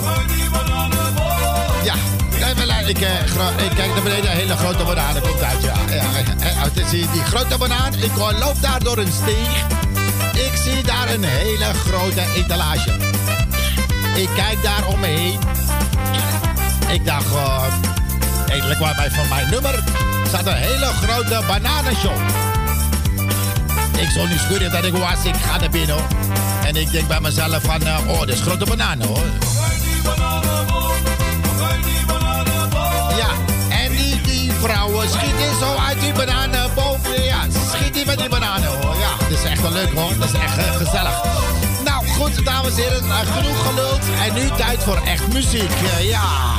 [2.85, 5.61] Ik, eh, ik kijk naar beneden, een hele grote banaan komt uit.
[5.61, 6.03] Ja, ja,
[6.39, 7.93] eh, je die grote banaan.
[7.93, 9.65] Ik eh, loop daar door een steeg.
[10.33, 12.91] Ik zie daar een hele grote etalage.
[14.15, 15.39] Ik kijk daar om me heen.
[16.91, 17.63] Ik dacht, uh,
[18.49, 19.83] eindelijk waar bij van mijn nummer
[20.27, 22.21] staat een hele grote bananenshop.
[23.97, 25.97] Ik zo nieuwsgierig dat ik was, ik ga naar binnen.
[26.65, 29.23] En ik denk bij mezelf van, eh, oh, dit is grote bananen hoor.
[34.65, 36.99] Vrouwen schieten zo uit die bananenboom.
[37.23, 37.39] Ja,
[37.71, 38.95] schiet die met die bananen hoor.
[38.95, 40.17] Ja, dat is echt wel leuk hoor.
[40.19, 41.21] Dat is echt eh, gezellig.
[41.83, 44.01] Nou goed, dames en heren, eh, genoeg geluld.
[44.27, 45.71] En nu tijd voor echt muziek.
[45.71, 46.53] Eh, ja.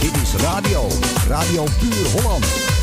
[0.00, 0.88] Dit is radio.
[1.28, 2.73] Radio Puur Holland.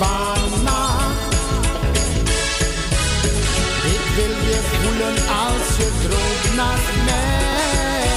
[0.00, 0.06] Ik
[4.16, 8.08] wil je voelen als je droomt naar mij.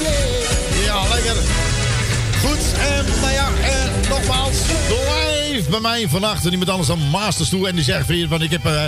[0.00, 0.84] Yeah.
[0.84, 1.36] Ja, lekker.
[2.40, 4.56] Goed, en nou ja, en nogmaals,
[4.88, 6.44] live bij mij vannacht.
[6.44, 7.68] En iemand anders dan Masters toe.
[7.68, 8.66] En die zegt van ik heb...
[8.66, 8.84] Uh,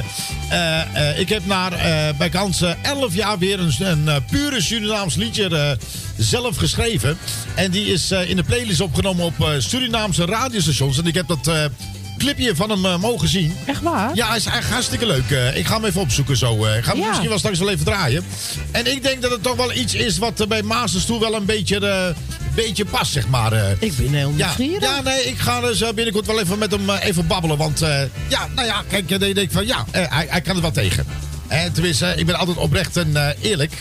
[0.51, 1.73] uh, ik heb naar
[2.17, 5.79] bij kansen 11 jaar weer een, een pure Surinaams liedje
[6.17, 7.19] zelf geschreven.
[7.55, 10.99] En die is eh, in de playlist opgenomen op eh, Surinaamse radiostations.
[10.99, 11.65] En ik heb dat eh,
[12.19, 13.57] clipje van hem mogen zien.
[13.67, 14.15] Echt waar?
[14.15, 15.55] Ja, hij is echt hartstikke leuk.
[15.55, 16.67] Ik ga hem even opzoeken zo.
[16.67, 18.25] Uh, ik ga hem misschien wel straks wel even draaien.
[18.71, 21.45] En ik denk dat het toch wel iets is wat bij Maasters toe wel een
[21.45, 22.15] beetje,
[22.55, 23.53] beetje past, zeg maar.
[23.79, 24.83] ik ben heel nieuwsgierig.
[24.83, 27.57] Ja, nee, ik ga dus binnenkort wel even met hem even babbelen.
[27.57, 27.79] Want
[28.29, 31.07] ja, nou ja, kijk, dan denk ik van ja, hij, kan er wel tegen.
[31.49, 33.73] En tenminste, ik ben altijd oprecht en eerlijk.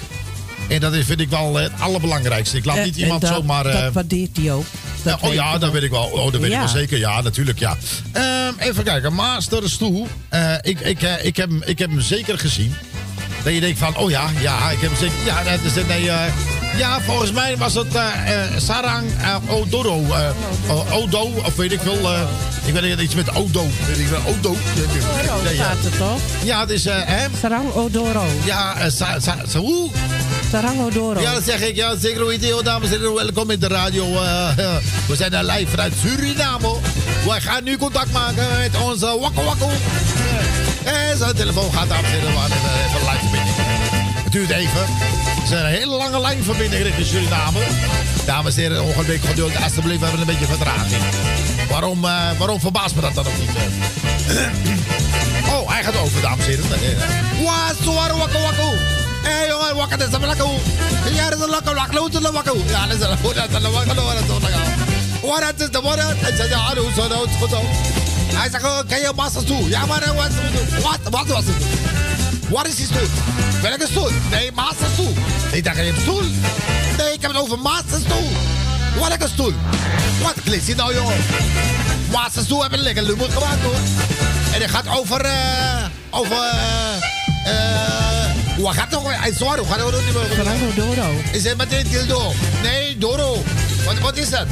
[0.68, 2.57] En dat is, vind ik wel eh, het allerbelangrijkste.
[2.57, 3.66] Ik laat En- niet iemand dat, zomaar...
[3.66, 4.66] eh, Dat waardeert hij ook.
[5.03, 6.03] ja, Dat oh ja, dat weet ik wel.
[6.05, 6.97] Oh, dat weet ik wel zeker.
[6.97, 7.78] Ja, natuurlijk, ja.
[8.11, 9.13] Ehm, even kijken.
[9.13, 10.07] Masters toe.
[10.30, 12.74] Eh, ik, ik, eh, ik, heb, hem- ik heb hem zeker gezien.
[13.43, 15.26] Dat je denkt van, oh ja, ja, ik heb hem zeker...
[15.26, 16.20] Ja, dat is, nee, eh,
[16.78, 18.03] ja volgens mij was het eh,
[18.43, 20.03] eh, Sarang eh, Odoro.
[20.13, 22.13] eh, Odo, of weet ik veel.
[22.13, 22.22] eh,
[22.66, 23.68] ik weet niet, iets met Odo.
[23.88, 24.49] Weet ik wel, Odo.
[24.49, 26.20] Odoro staat er toch?
[26.43, 26.86] Ja, het is...
[26.86, 27.26] eh, hè?
[27.41, 28.24] Sarang Odoro.
[28.43, 29.89] Ja, eh, sa, sa, sa- hoe?
[30.53, 31.19] Odoro.
[31.21, 31.75] Ja, dat zeg ik.
[31.75, 33.13] Ja, zeker hoe dames en heren.
[33.15, 34.05] Welkom in de radio.
[34.05, 34.75] eh,
[35.07, 36.75] we zijn er live vanuit Suriname.
[37.25, 39.69] We gaan nu contact maken met onze wakko wakko.
[40.83, 42.33] Eh, zijn telefoon gaat, dames en heren.
[42.33, 43.55] We even een lijnverbinding.
[44.23, 44.85] Het duurt even.
[44.85, 47.59] Het is een hele lange lijnverbinding richting Suriname.
[48.25, 49.51] Dames en heren, ongeveer geduld.
[49.63, 51.01] Alsjeblieft, we hebben een beetje vertraging.
[51.69, 53.49] Waarom, eh, waarom verbaast me dat dan nog niet?
[53.55, 54.43] eh?
[55.53, 57.07] Oh, hij gaat over, dames en heren.
[57.83, 58.94] Zwaar wakko wakko.
[59.28, 60.49] Hé jongen, wakker is een lakko.
[61.13, 64.26] Ja, dat is lakko, lakko, dat is dat is dat is dat is.
[65.21, 65.95] Wat is de wat?
[65.97, 66.32] Hij
[66.76, 67.28] hoe dat
[68.38, 69.69] is zegt, oh, je?
[69.69, 70.32] Ja, eh, wat,
[70.82, 71.55] wat, wat was het?
[72.49, 73.07] Wat is die stoel?
[73.61, 74.09] Welke stoel?
[74.30, 75.13] Nee, masters stoel.
[75.51, 76.21] Ik dacht, je hebt stoel?
[76.97, 78.30] Nee, ik heb het over masters stoel.
[78.99, 79.53] Welke stoel?
[80.21, 81.17] Wat klinkt die nou, jongen?
[82.11, 83.76] Masters stoel hebben lekker lummer gemaakt, hoor.
[84.53, 86.95] En het gaat over, eh, over, eh,
[87.45, 88.05] eh,
[88.56, 89.20] hoe gaat weer?
[89.20, 90.36] Hij is zwaar, hoe gaat nog niet meer?
[90.36, 91.22] Sarang Odoro.
[91.32, 92.34] Is het meteen dildo?
[92.64, 93.43] Nee, Doro.
[93.86, 94.47] Wat, wat is het?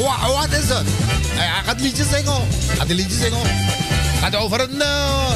[0.00, 0.86] Wa- wat is het?
[1.28, 2.32] Hij, hij gaat liedjes zingen.
[2.66, 3.40] Hij gaat een liedje zingen.
[4.20, 4.80] Gaat over een...
[4.82, 5.30] eh,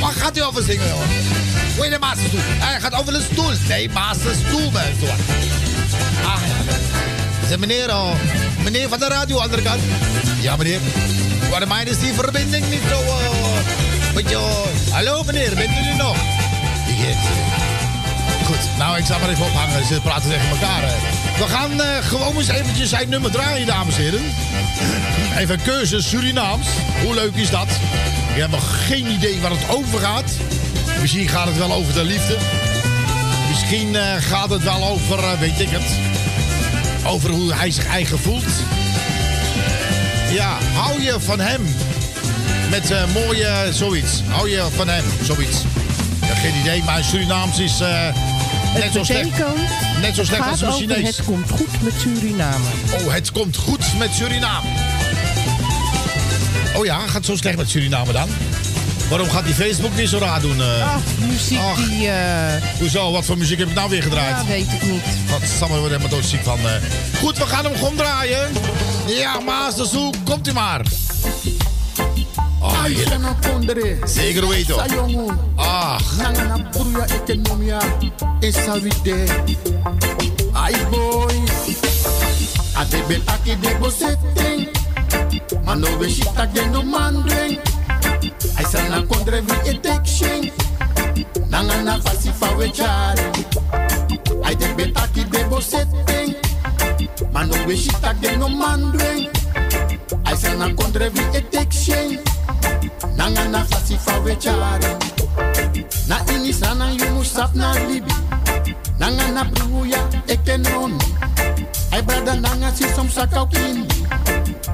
[0.00, 1.08] wat gaat hij over zingen, jongen?
[1.76, 2.40] Hoe de masterstoel?
[2.42, 3.50] Hij gaat over een stoel.
[3.68, 5.08] Nee, masterstoel, mensen.
[6.24, 6.40] Ah.
[7.48, 8.10] Zeg meneer, oh,
[8.64, 9.80] meneer van de radio, andere kant.
[10.40, 10.80] Ja, meneer.
[11.50, 13.00] Waarom is die verbinding niet zo...
[13.00, 16.16] eh, beetje, eh, hallo, meneer, bent u er nog?
[18.44, 19.86] Goed, nou, ik zal maar even ophangen.
[19.86, 20.82] Ze praten tegen elkaar.
[21.36, 24.20] We gaan eh, gewoon eens eventjes zijn nummer draaien, dames en heren.
[25.38, 26.66] Even een keuze Surinaams.
[27.04, 27.68] Hoe leuk is dat?
[28.34, 30.30] Ik heb nog geen idee waar het over gaat.
[31.00, 32.36] Misschien gaat het wel over de liefde.
[33.48, 35.98] Misschien eh, gaat het wel over, eh, weet ik het...
[37.06, 38.44] Over hoe hij zich eigen voelt.
[40.30, 41.74] Ja, hou je van hem?
[42.70, 44.22] Met mooie zoiets.
[44.28, 45.04] Hou je van hem?
[45.22, 45.56] Zoiets.
[46.28, 47.88] Ja, geen idee, maar Surinaams is eh,
[48.74, 49.28] net Het zo slecht.
[50.00, 51.16] Net zo slecht als over Chinees.
[51.16, 52.64] het komt goed met Suriname.
[53.04, 54.68] Oh, het komt goed met Suriname.
[56.76, 58.28] Oh ja, gaat zo slecht met Suriname dan?
[59.08, 60.60] Waarom gaat die Facebook weer zo raar doen?
[60.60, 60.94] eh?
[60.94, 61.76] Ach, muziek Ach.
[61.88, 62.08] die...
[62.08, 63.12] eh, Hoezo?
[63.12, 64.36] Wat voor muziek heb ik nou weer gedraaid?
[64.36, 65.02] ja, weet ik niet.
[65.30, 66.58] Wat Samuel wordt helemaal doodziek van.
[67.18, 68.48] Goed, we gaan hem gewoon draaien.
[69.06, 70.80] Ja, Master Soe, komt u maar.
[72.66, 74.08] Oh, heerlijk.
[74.08, 74.76] Zeker weten.
[78.40, 79.24] esavide.
[80.52, 81.34] Ai boy.
[82.74, 84.68] Ade ben aki de bosetting.
[85.64, 87.58] Mano we shita de no mandring.
[88.56, 90.50] Ai sana kondre vi etekshen.
[91.48, 93.22] Nangana fasi fa we chari.
[94.42, 96.36] Ai de ben aki de bosetting.
[97.32, 99.35] Mano we shita de no mandring.
[100.36, 102.18] I say na kondrevi etekshen
[103.16, 104.96] Nanga na fasifa wechare
[106.08, 108.12] Na inisana yumusaf na libi.
[108.98, 110.98] Nanga na pruya ekenoni
[111.92, 113.88] I brother nanga si som sakau kindi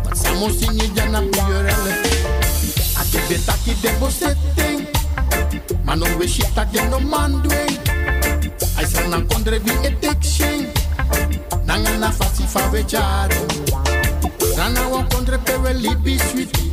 [0.02, 1.94] But samo singi jana biyorele
[2.98, 4.86] Ate betaki debo setting
[5.84, 7.62] Mano we shita geno mandwe.
[8.78, 10.66] I say na kondrevi etekshen
[11.66, 13.36] Nanga na fasifa wechare
[14.54, 16.72] Sana wan kondre pewe libi switi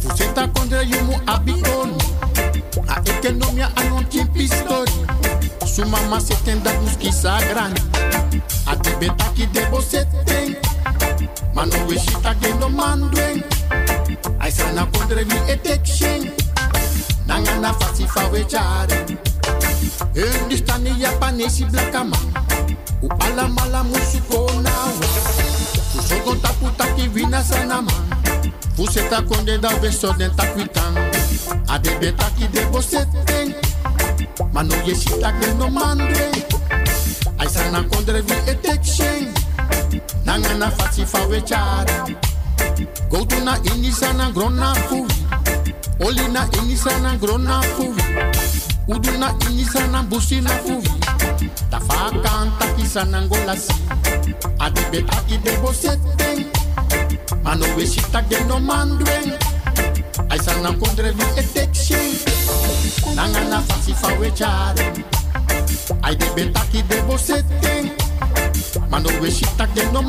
[0.00, 1.94] Fuseta kondre yu mu abikoni
[2.88, 4.92] A ekonomia anon tipi story
[5.66, 7.80] Su mama seten dat muski sagrani
[8.66, 10.56] A tibetaki debo seten
[11.54, 13.42] Mano weshita gendo mandwen
[14.40, 16.30] Ay sana kondre vi etek shen
[17.26, 19.06] Nangana fasi fawe chare
[20.14, 22.16] Undistani yapanesi blakama.
[23.02, 24.69] U alamala musukona
[26.12, 27.90] Ogon tapu taki vina sanama
[28.76, 30.94] Fuse ta konde da veso den takwitan
[31.68, 32.80] Adebe taki debo
[33.26, 33.54] ten,
[34.52, 36.30] Mano yeshi taki no mandre
[37.38, 39.32] Aisa na kondre vi etekshen
[40.24, 42.06] Nanga na fasi fa wechara
[43.10, 45.12] Goutu na inisa na grona fuwi
[46.00, 48.02] Oli na inisa na grona fuwi
[48.88, 50.99] Udu na inisa na busi na fuvi.
[51.70, 53.72] Da fa kanta kisa na ngolasi.
[54.58, 56.42] Adi be aki de boseteng.
[57.44, 59.38] Mano we shita ge no mandweng.
[60.30, 62.10] Aisa na kondre vi etekshen.
[63.14, 64.84] Nanga na fasi fa we chare.
[66.02, 67.90] Ai de be taki de boseteng.
[68.90, 70.00] Mano we shita ge no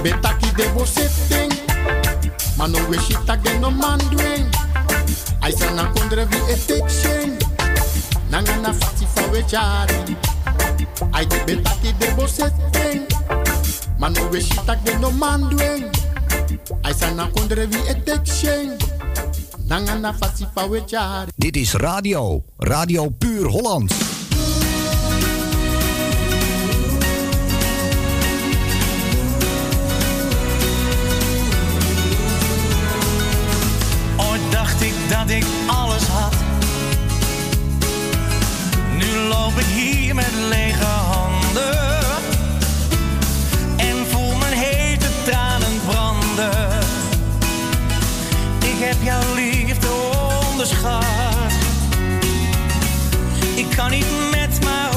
[0.00, 1.52] Ai de betaki de bosetting.
[2.56, 4.48] Mano we shita gen no mandwing.
[5.42, 7.36] Ai sana kondre vi etekshen.
[8.30, 10.16] Nanga na fati fa we jari.
[11.12, 13.06] Ai de betaki de bosetting.
[13.98, 15.90] Mano we shita gen no mandwing.
[16.84, 18.78] Ai sana kondre vi etekshen.
[19.68, 21.30] Nanga na fati fa we jari.
[21.36, 22.42] Dit is radio.
[22.56, 23.92] Radio Puur Holland.
[35.66, 36.34] Alles had.
[38.96, 41.98] Nu loop ik hier met lege handen.
[43.76, 46.78] En voel mijn hete tranen branden.
[48.58, 49.88] Ik heb jouw liefde
[50.50, 51.04] onderschat.
[53.54, 54.89] Ik kan niet met, maar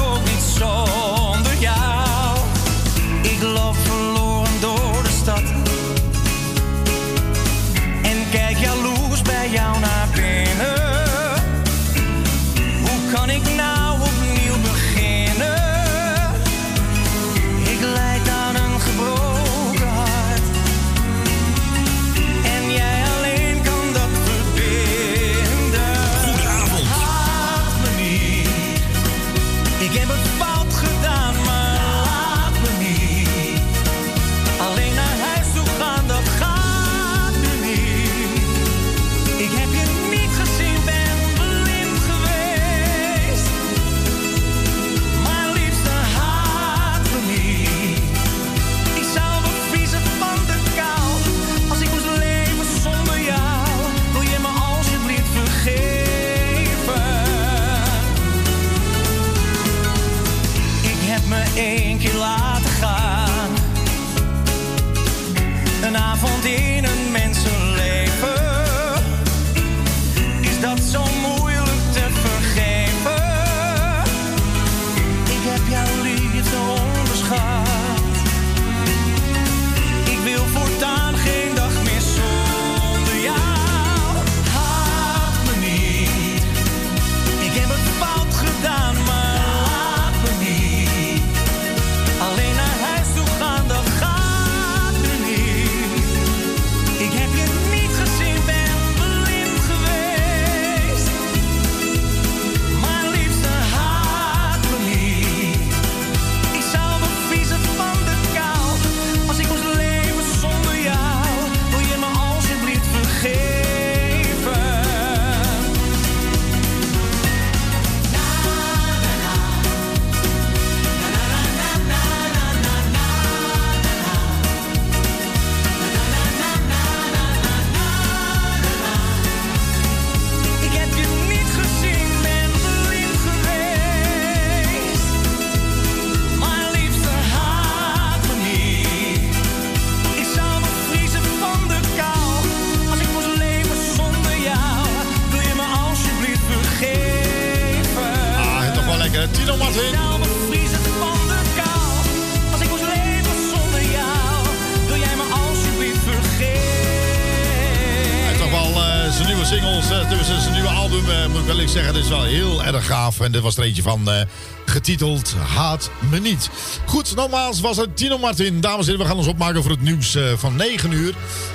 [160.94, 161.94] album, eh, moet ik wel eens zeggen.
[161.94, 163.20] Dit is wel heel erg gaaf.
[163.20, 164.20] En dit was er eentje van eh,
[164.64, 166.50] getiteld Haat me niet.
[166.86, 168.60] Goed, nogmaals was het Tino Martin.
[168.60, 171.14] Dames en heren, we gaan ons opmaken voor het nieuws eh, van 9 uur.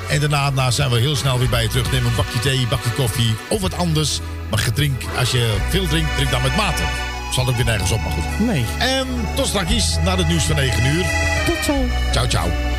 [0.10, 1.92] En daarna, zijn we heel snel weer bij je terug.
[1.92, 4.20] Neem een bakje thee, bakje koffie of wat anders.
[4.50, 6.84] Maar gedrink, als je veel drinkt, drink dan met mate.
[7.32, 8.48] Zal ook weer nergens op, maar goed.
[8.48, 8.66] Nee.
[8.80, 11.06] En tot straks, na het nieuws van 9 uur.
[11.46, 11.74] Tot zo.
[12.12, 12.78] Ciao, ciao.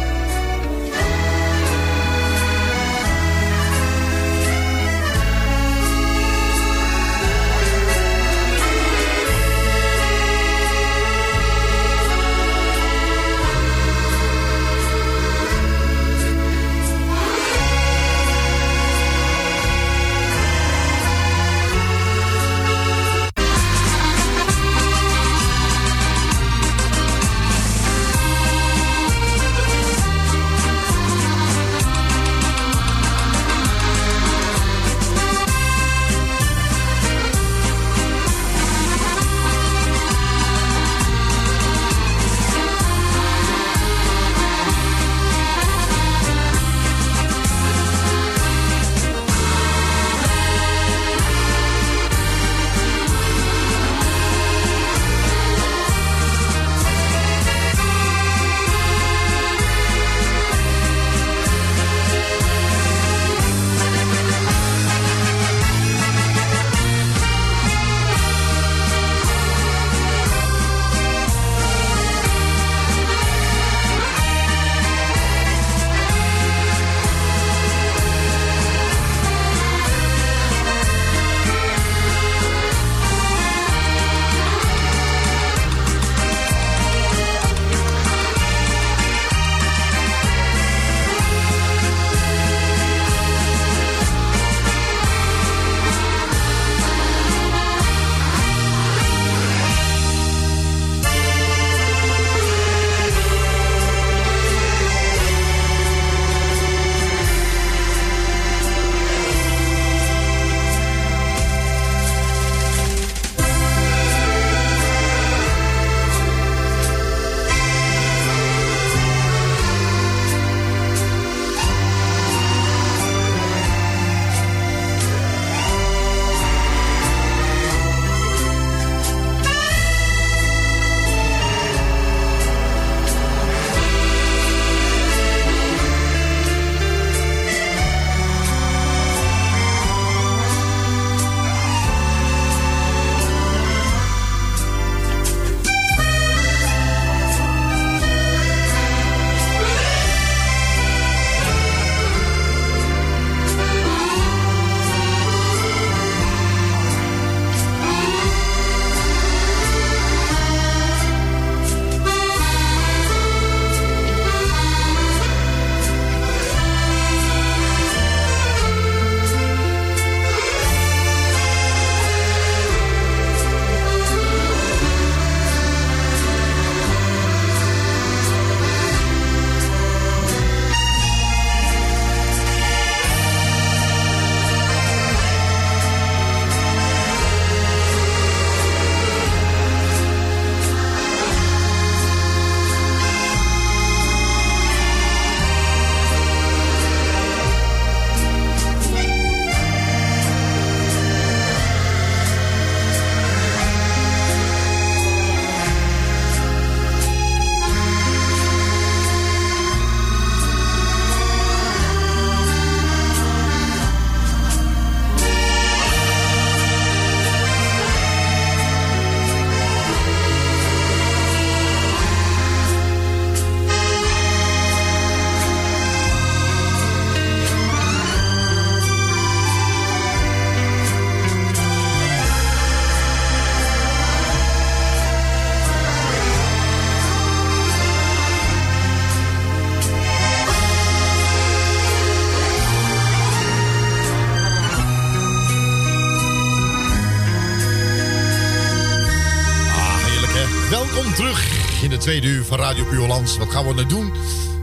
[251.10, 253.36] Welkom terug in de tweede uur van Radio Puurlands.
[253.36, 254.12] Wat gaan we nu doen?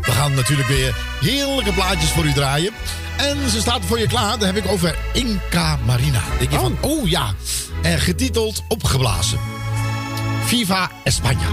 [0.01, 2.71] We gaan natuurlijk weer heerlijke plaatjes voor u draaien.
[3.17, 4.37] En ze staat voor je klaar.
[4.37, 6.19] Dan heb ik over Inca Marina.
[6.27, 7.33] Dan denk je van, oh ja.
[7.81, 9.39] En getiteld Opgeblazen.
[10.45, 11.49] Viva España.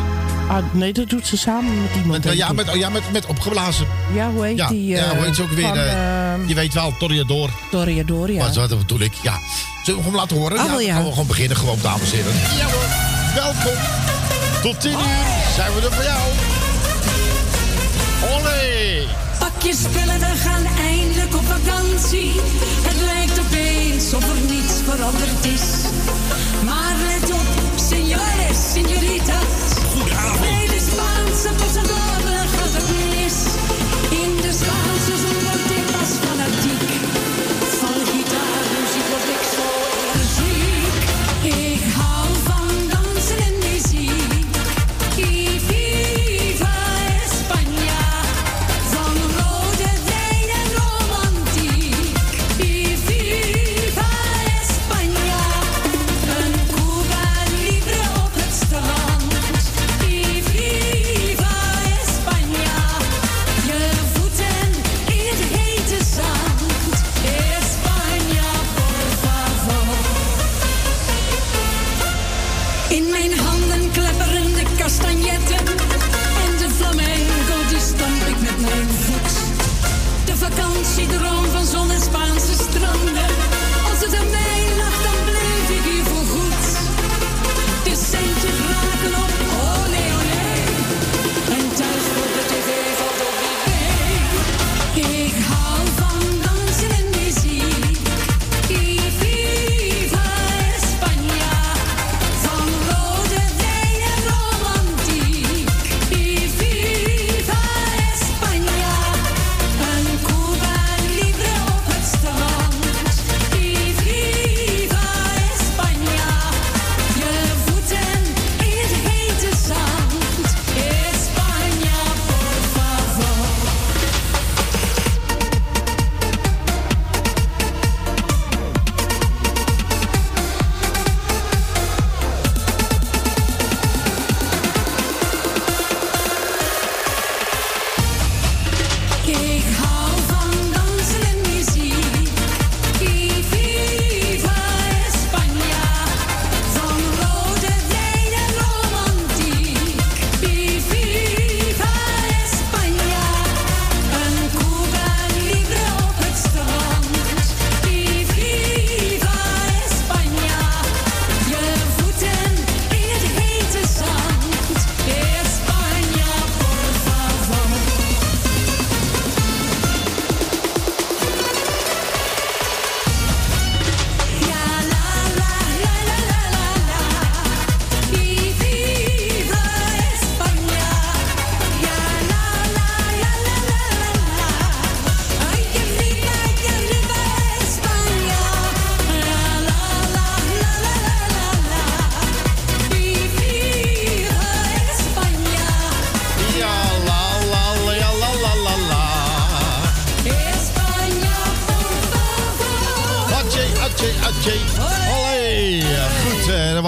[0.49, 2.25] Ah, nee, dat doet ze samen met iemand.
[2.25, 3.87] Met, ja, met, oh, ja met, met Opgeblazen.
[4.15, 4.87] ja, hoe heet Ja, die?
[4.87, 5.67] ja, hoe heet ze ook eh, weer?
[5.67, 7.51] van, eh, eh, je weet wel, Toreador.
[7.71, 8.39] Toreador, ja.
[8.39, 9.13] Wat, wat bedoel ik?
[9.23, 9.39] Ja.
[9.85, 10.59] Zullen we hem laten horen?
[10.59, 10.95] Oh, wel, dan ja.
[10.95, 12.33] gaan we gewoon beginnen, gewoon, dames en heren.
[12.33, 14.13] Ja hoor, welkom.
[14.65, 14.99] Tot 10 uur
[15.55, 16.23] zijn we er voor jou.
[18.33, 19.07] Olé!
[19.39, 22.33] Pak je spullen, we gaan eindelijk op vakantie.
[22.89, 25.67] Het lijkt opeens of er niets veranderd is.
[26.65, 29.55] Maar let op, senores, senoritas.
[29.93, 30.41] Goedenavond.
[30.41, 31.65] Bij de Spaanse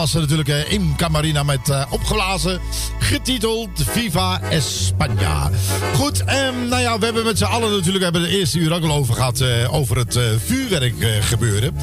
[0.06, 2.60] was er natuurlijk eh, Imca Marina met eh, opgeblazen.
[2.98, 5.50] Getiteld Viva España.
[5.94, 8.82] Goed, ehm, nou ja, we hebben met z'n allen natuurlijk hebben de eerste uur ook
[8.82, 9.40] al over gehad.
[9.40, 11.74] eh, over het vuurwerk gebeuren.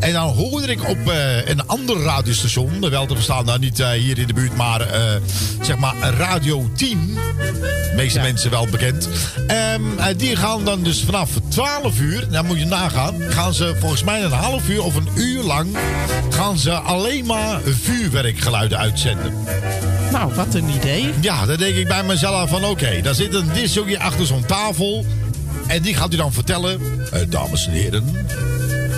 [0.00, 2.90] En dan hoorde ik op eh, een ander radiostation.
[2.90, 5.00] Wel te verstaan, nou niet eh, hier in de buurt, maar eh,
[5.60, 7.16] zeg maar Radio 10.
[7.38, 9.08] De meeste mensen wel bekend.
[9.98, 14.04] Eh, die gaan dan dus vanaf 12 uur, dan moet je nagaan, gaan ze volgens
[14.04, 15.76] mij een half uur of een uur lang
[16.30, 19.32] gaan ze alleen maar vuurwerkgeluiden uitzenden.
[20.12, 21.12] Nou, wat een idee.
[21.20, 25.04] Ja, dan denk ik bij mezelf van oké, daar zit een disjockey achter zo'n tafel.
[25.66, 26.80] En die gaat u dan vertellen,
[27.12, 28.26] eh, dames en heren,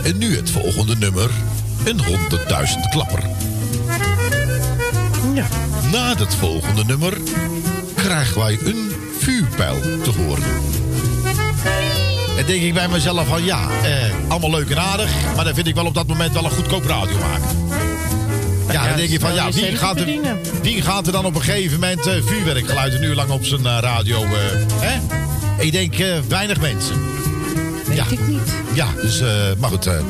[0.05, 1.30] en nu het volgende nummer,
[1.84, 2.07] een 100.000
[2.90, 3.22] klapper.
[5.34, 5.46] Ja.
[5.92, 7.18] Na het volgende nummer
[7.94, 10.44] krijgen wij een vuurpijl te horen.
[12.38, 15.66] En denk ik bij mezelf van ja, eh, allemaal leuk en aardig, maar dan vind
[15.66, 17.59] ik wel op dat moment wel een goedkoop radio maken.
[18.72, 20.07] Ja, dan denk je van ja, wie gaat, er,
[20.62, 23.66] wie gaat er dan op een gegeven moment eh, vuurwerkgeluid een uur lang op zijn
[23.66, 24.22] eh, radio?
[24.22, 24.30] eh,
[24.80, 25.01] hè?
[25.59, 25.94] Ik denk
[26.28, 26.94] weinig mensen.
[27.91, 28.11] Weet ja.
[28.11, 28.41] ik niet.
[28.74, 29.86] Ja, dus, eh, maar goed.
[29.86, 30.01] eh,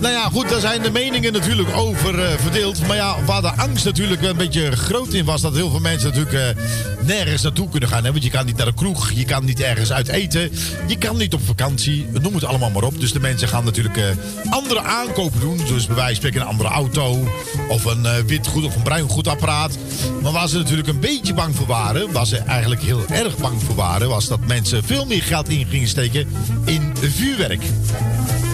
[0.00, 2.86] Nou ja, goed, daar zijn de meningen natuurlijk over eh, verdeeld.
[2.86, 5.40] Maar ja, waar de angst natuurlijk een beetje groot in was...
[5.40, 6.64] dat heel veel mensen natuurlijk eh,
[7.06, 8.04] nergens naartoe kunnen gaan.
[8.04, 8.10] Hè?
[8.10, 10.50] Want je kan niet naar de kroeg, je kan niet ergens uit eten...
[10.86, 13.00] je kan niet op vakantie, noem het allemaal maar op.
[13.00, 14.04] Dus de mensen gaan natuurlijk eh,
[14.50, 15.56] andere aankopen doen.
[15.56, 17.28] Dus bij wijze van spreken een andere auto...
[17.68, 19.78] of een wit goed of een bruin goedapparaat.
[20.22, 22.12] Maar waar ze natuurlijk een beetje bang voor waren...
[22.12, 24.08] waar ze eigenlijk heel erg bang voor waren...
[24.08, 26.28] was dat mensen veel meer geld in gingen steken
[26.64, 27.62] in vuurwerk.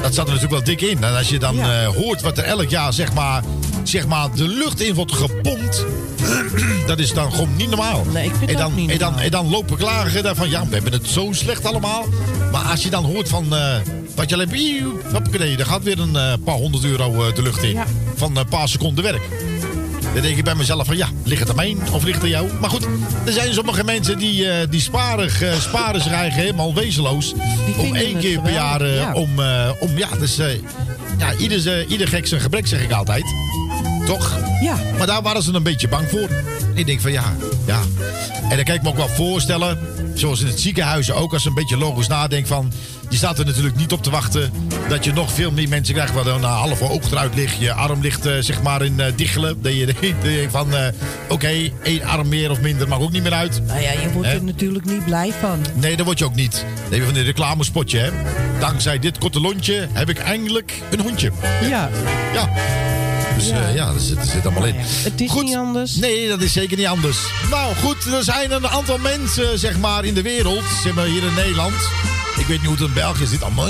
[0.03, 1.05] Dat zat er natuurlijk wel dik in.
[1.05, 3.43] En als je dan eh, hoort wat er elk jaar zeg maar,
[3.83, 5.85] zeg maar de lucht in wordt gepompt.
[6.87, 8.05] dat is dan gewoon niet normaal.
[8.13, 10.75] Nee, ik vind en dan, niet en, dan, en dan lopen klagen daarvan, ja, we
[10.75, 12.05] hebben het zo slecht allemaal.
[12.53, 13.77] Maar als je dan hoort van eh,
[14.15, 14.89] wat je alleen...
[15.59, 17.73] Er gaat weer een eh, paar honderd euro de lucht in.
[17.73, 17.87] Ja.
[18.17, 19.23] Van een paar seconden werk.
[20.19, 22.29] Dan denk ik bij mezelf van ja, ligt het aan mij of ligt het aan
[22.29, 22.49] jou?
[22.61, 22.87] Maar goed,
[23.25, 27.35] er zijn sommige mensen die, eh, die sparen, eh, sparen zich eigen helemaal wezenloos.
[27.77, 29.13] Om één keer per jaar eh, ja.
[29.13, 29.31] om,
[29.81, 30.37] om ja, dus
[31.19, 33.25] ja, ieder, ieder gek zijn gebrek zeg ik altijd.
[34.07, 34.39] Toch?
[34.63, 34.77] Ja.
[34.97, 36.29] Maar daar waren ze een beetje bang voor.
[36.75, 37.81] Ik denk van ja, ja.
[38.49, 39.79] En dan kan ik me ook wel voorstellen,
[40.15, 42.73] zoals in het ziekenhuis ook, als je een beetje logisch nadenkt van.
[43.11, 44.53] Je staat er natuurlijk niet op te wachten
[44.89, 47.59] dat je nog veel meer mensen krijgt waar dan een halve oog eruit ligt.
[47.59, 49.59] Je arm ligt eh, zeg maar in eh, diggelen.
[49.63, 49.87] Dat je
[50.23, 50.89] denkt van eh,
[51.29, 53.63] oké, één arm meer of minder mag ook niet meer uit.
[53.67, 55.65] Nou ja, je wordt er natuurlijk niet blij van.
[55.75, 56.65] Nee, daar word je ook niet.
[56.91, 58.11] Je van dit reclamespotje, hè.
[58.61, 61.31] Dankzij dit korte lontje heb ik eindelijk een hondje.
[61.63, 61.91] Ja.
[62.33, 62.51] Ja.
[63.37, 63.93] Dus Ja.
[63.93, 64.75] dat, zit, dat zit allemaal in.
[64.77, 65.97] Het is niet anders.
[65.97, 67.19] Nee, dat is zeker niet anders.
[67.51, 71.23] Nou goed, er zijn een aantal mensen zeg maar in de wereld, zeg maar hier
[71.23, 71.75] in Nederland.
[72.39, 73.43] Ik weet niet hoe het in België zit.
[73.43, 73.67] allemaal.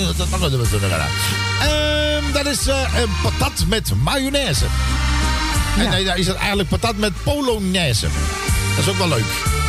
[1.63, 4.65] Ehm, dat is eh, een patat met mayonaise.
[5.79, 8.07] En nee, daar is het eigenlijk patat met polonaise.
[8.77, 9.25] Dat is ook wel leuk.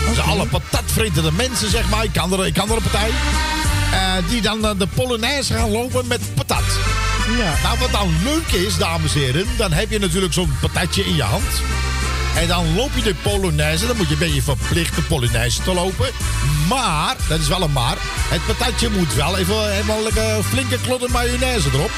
[0.09, 2.03] Dus alle patatvretende mensen, zeg maar.
[2.03, 3.09] Ik kan er, ik kan er een partij.
[3.91, 6.63] eh, die dan eh, de polonaise gaan lopen met patat.
[7.37, 7.53] Ja.
[7.63, 11.15] Nou, wat dan leuk is, dames en heren, dan heb je natuurlijk zo'n patatje in
[11.15, 11.43] je hand.
[12.35, 15.73] En dan loop je de Polonaise, dan moet je een beetje verplicht de Polonaise te
[15.73, 16.09] lopen.
[16.67, 17.97] Maar, dat is wel een maar,
[18.29, 21.91] het patatje moet wel even helemaal lekker flinke klodder mayonaise erop.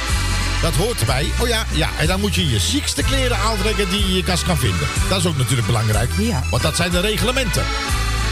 [0.61, 1.31] Dat hoort erbij.
[1.39, 1.89] Oh ja, ja.
[1.99, 4.87] En dan moet je je ziekste kleren aantrekken die je in je kast kan vinden.
[5.09, 6.09] Dat is ook natuurlijk belangrijk.
[6.17, 6.43] Ja.
[6.49, 7.63] Want dat zijn de reglementen.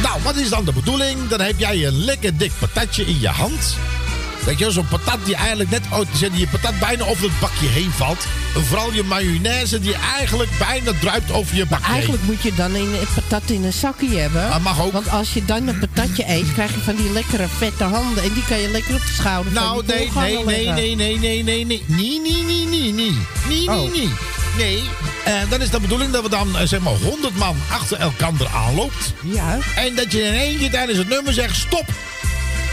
[0.01, 1.27] Nou, wat is dan de bedoeling?
[1.27, 3.77] Dan heb jij een lekker dik patatje in je hand.
[4.45, 7.67] Weet je, zo'n patat die eigenlijk net uit die je patat bijna over het bakje
[7.67, 8.25] heen valt.
[8.55, 12.31] En vooral je mayonaise die eigenlijk bijna druipt over je bakje Eigenlijk heen.
[12.31, 14.49] moet je dan een patat in een zakje hebben.
[14.49, 14.91] Dat mag ook.
[14.91, 18.23] Want als je dan een patatje eet, krijg je van die lekkere vette handen.
[18.23, 21.43] En die kan je lekker op de schouder van Nou, nee, nee, nee, nee, nee,
[21.43, 21.83] nee, nee, nee.
[21.87, 23.17] Nee, nee, nee, nee, nee.
[23.47, 23.91] Nee, nee, Oh.
[23.93, 24.09] nee.
[24.57, 24.83] Nee,
[25.25, 28.31] eh, dan is de bedoeling dat we dan eh, zeg maar 100 man achter elkaar
[28.53, 29.13] aanloopt.
[29.23, 29.57] Ja.
[29.75, 31.85] En dat je in één keer tijdens het nummer zegt stop.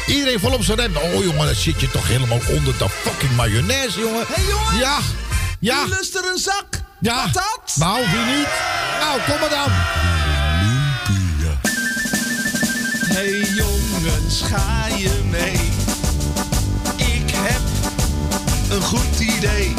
[0.06, 0.96] Iedereen vol op zijn rem.
[0.96, 4.24] Oh jongen, dan zit je toch helemaal onder de fucking mayonaise, jongen.
[4.28, 4.78] Hé, jongen.
[4.78, 4.98] Ja,
[5.60, 5.84] ja.
[5.84, 6.66] Wie lust er een zak?
[7.00, 7.22] Ja.
[7.24, 7.74] Patat?
[7.74, 8.48] Nou, wie niet?
[9.00, 9.70] Nou, kom maar dan.
[13.16, 15.60] Hey jongens, ga je mee?
[16.96, 17.60] Ik heb
[18.70, 19.74] een goed idee.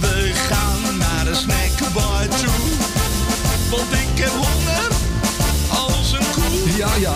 [0.00, 2.68] We gaan naar de snackbar toe.
[3.70, 4.88] Want ik heb honger
[5.68, 6.76] als een koe.
[6.76, 7.14] Ja, ja.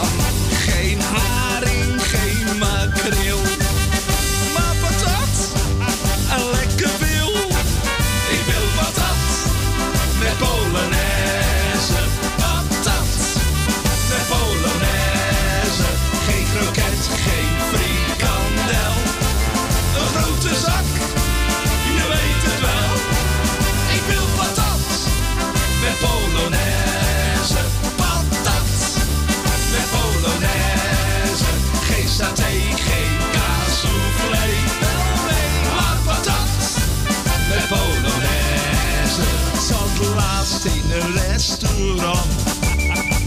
[40.65, 42.27] In een restaurant.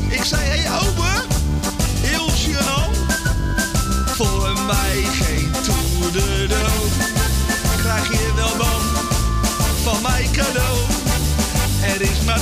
[0.09, 1.25] Ik zei, hé hey, ober,
[2.01, 2.97] heel gênant.
[4.15, 6.91] Voor mij geen tour de dood.
[7.77, 8.81] Krijg je wel dan
[9.83, 10.77] van mij cadeau.
[11.81, 12.41] Er is maar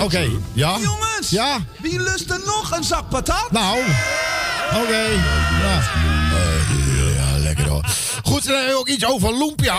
[0.00, 0.76] Oké, ja.
[0.80, 1.58] Jongens, Ja.
[1.80, 3.48] wie lust er nog een zak patat?
[3.50, 3.78] Nou,
[4.82, 5.02] oké.
[5.62, 5.80] Ja.
[6.32, 7.84] Eh, ja, lekker hoor.
[8.24, 9.74] Goed, dan hebben we ook iets over lumpia.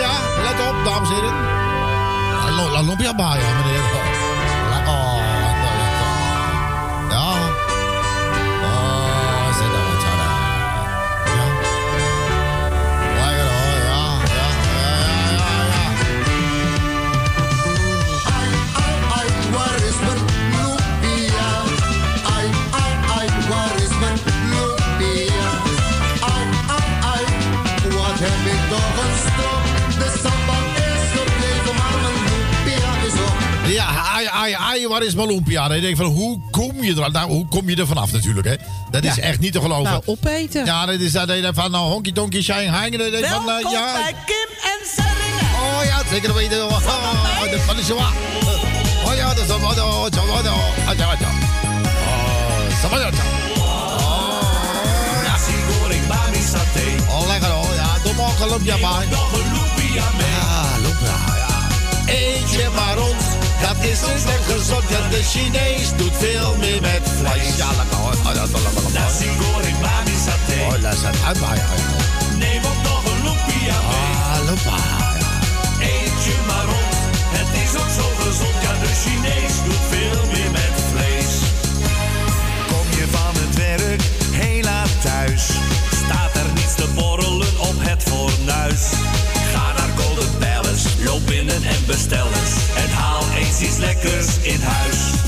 [0.00, 0.12] Ja,
[0.42, 2.84] let op, dames en heren.
[2.86, 4.15] Lumpia baia, meneer.
[35.06, 35.68] Is mijn lumpia?
[35.68, 38.46] Dan denk ik van, hoe kom je er, nou, hoe kom je er vanaf natuurlijk,
[38.46, 38.54] hè?
[38.90, 39.22] Dat is Ja.
[39.22, 39.84] echt niet te geloven.
[39.84, 40.64] Nou, opeten.
[40.64, 42.96] Ja, dat is dat je van nou, honky tonky shine hang.
[42.96, 43.94] Dat je van, eh, ja.
[44.26, 45.78] Kim en Sarina.
[45.78, 46.64] Oh ja, zeker weten.
[46.66, 48.12] Oh, oh, de van de Shoah.
[49.06, 49.80] Oh ja, dat is een wat.
[49.80, 50.46] Oh, zo wat.
[50.46, 51.30] Oh, ja, ja.
[52.84, 53.12] Oh, wat.
[55.24, 56.86] Nasi goreng bami saté.
[57.10, 57.74] Oh, lekker hoor.
[57.74, 59.06] Ja, doe maar ook een lumpia bij.
[59.10, 60.30] Nog een lumpia mee.
[60.30, 61.66] Ja, lumpia, ja.
[62.06, 63.35] Eet je maar rond.
[63.60, 64.84] Dat is dus echt gezond.
[64.88, 67.56] Ja, de Chinees doet veel meer met vlees.
[67.56, 68.12] Ja, lekker hoor.
[68.12, 68.82] Oh, dat is wel lekker.
[68.92, 69.76] Nasi goreng
[70.26, 70.58] saté.
[70.66, 71.40] Oh, dat is het.
[72.38, 74.12] Neem ook nog een lumpia mee.
[74.32, 74.80] Ah, lumpia.
[75.80, 76.96] Eet je maar rond.
[77.38, 78.56] Het is ook zo gezond.
[78.64, 81.32] Ja, de Chinees doet veel meer met vlees.
[82.70, 85.42] Kom je van het werk heel laat thuis?
[86.04, 88.82] Staat er niets te borrelen op het fornuis?
[89.52, 92.35] Ga naar Golden Palace, loop binnen en bestel
[93.60, 95.25] iets lekkers in huis.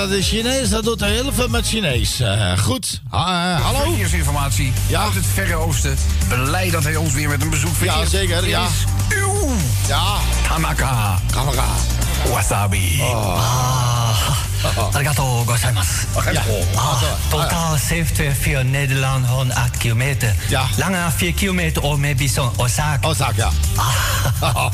[0.00, 2.20] Dat is Chinees, dat doet heel veel met Chinees.
[2.20, 3.00] Eh, goed.
[3.10, 3.78] Eh, hallo?
[3.82, 5.02] Verkeersinformatie Ja.
[5.02, 5.96] uit het Verre Oosten.
[6.44, 7.96] Blij dat hij ons weer met een bezoek vereert.
[7.96, 8.66] Ja, zeker, ja.
[9.08, 9.52] Uw
[9.88, 10.16] Ja,
[10.48, 11.18] Tanaka.
[12.32, 13.02] Wasabi.
[14.92, 15.90] Arigato gozaimasu.
[16.32, 16.42] Ja.
[16.74, 20.34] Ah, totaal 74 Nederland 108 kilometer.
[20.48, 20.66] Ja.
[20.76, 23.08] Langer 4 kilometer om maybe zo'n Osaka.
[23.08, 23.50] Osaka, ja.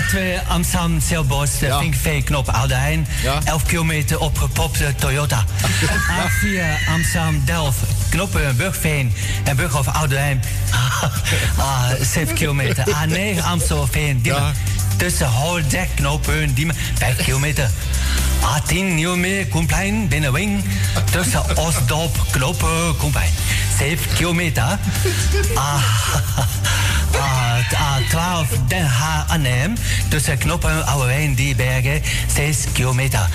[0.00, 1.78] A2 Amsterdam Zeilbos, de Ja.
[1.78, 3.06] Vinkveen-knop Oudeijn.
[3.22, 3.38] Ja.
[3.44, 5.44] 11 kilometer opgepopte Toyota.
[6.20, 7.78] A4 Amsterdam Delft,
[8.08, 10.42] knoppen Burgveen en Burghof Oudeijn.
[11.58, 12.84] ah, 7 kilometer.
[12.88, 14.42] A9 Amstelveen, Diemen.
[14.42, 14.52] Ja.
[14.96, 17.70] Tussen Holdek, knopen Diemen, 5 kilometer.
[18.42, 20.64] A10 Nieuwmeer, Koenplein, Binnenwing.
[21.12, 23.30] Tussen Osdorp, knopen Koenplein.
[23.78, 24.78] 7 kilometer.
[25.54, 25.80] Ah,
[27.64, 29.74] A12 Den Haag Arnhem.
[30.08, 32.02] Tussen Knoppen, Ouwewijn, Diebergen.
[32.34, 33.28] 6 kilometer.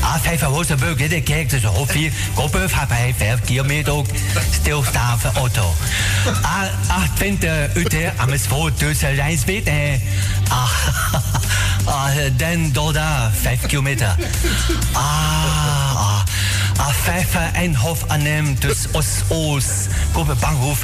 [0.00, 2.12] A5 Rozenburg, de kerk tussen Hof 4.
[2.34, 4.06] Koppen, Vaarpij, 5 kilometer ook.
[4.50, 5.74] Stilstaan voor auto.
[6.26, 10.02] A28 Utrecht, Amersfoort tussen Rijnsweet en...
[10.48, 14.14] Ah, Den Dolda, 5 kilometer.
[14.92, 15.02] Ah,
[15.96, 16.17] ah.
[16.78, 19.64] A5 Eindhoven Arnhem tussen Os Oos,
[20.12, 20.78] Kopen Bankhoef,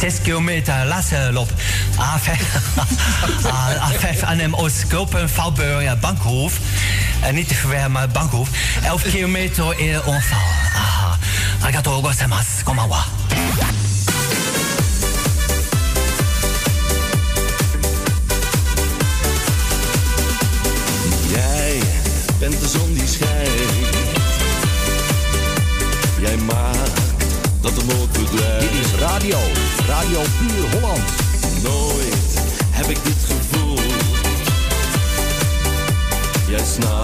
[0.00, 1.48] 6 kilometer Lasselop.
[1.98, 2.38] A5,
[3.50, 6.58] Ah, A5 Arnhem Oost, Kopen Valburg, Bankhoef.
[7.20, 8.48] En niet te verwerken, maar Bankhoef.
[8.84, 10.38] 11 kilometer in onval.
[10.74, 11.12] Ah,
[11.60, 13.04] arigato gozaimasu, konbanwa.
[29.22, 29.38] Radio,
[29.86, 31.02] Radio Puur Holland.
[31.62, 33.78] Nooit heb ik dit gevoel.
[36.48, 37.01] Jij snapt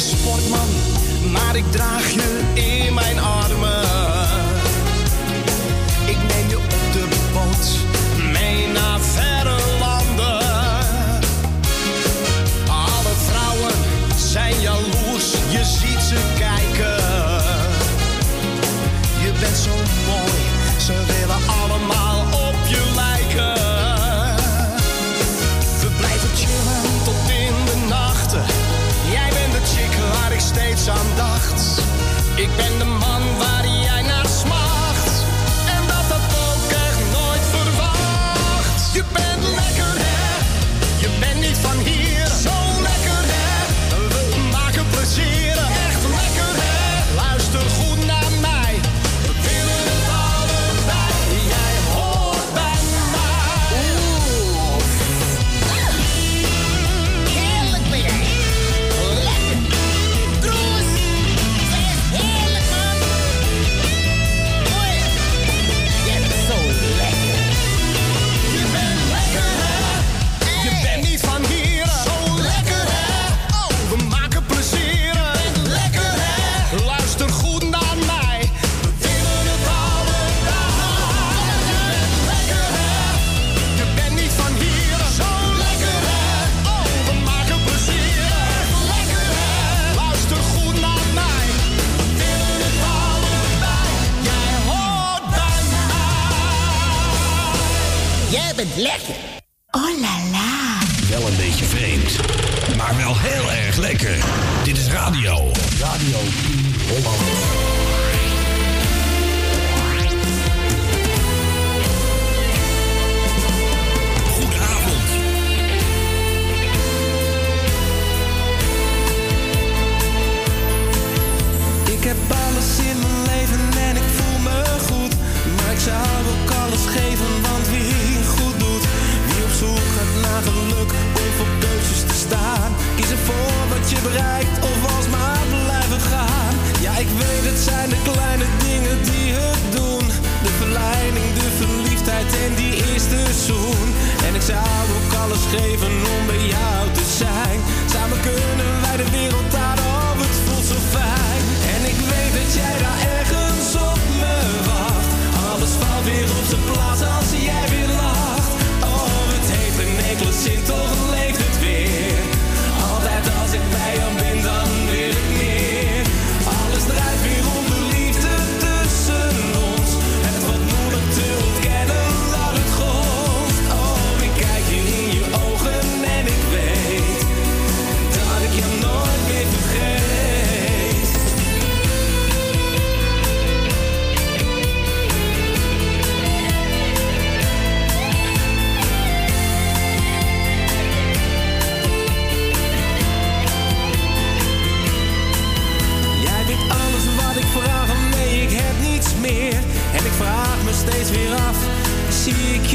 [0.00, 0.68] sportman,
[1.32, 2.77] maar ik draag je in.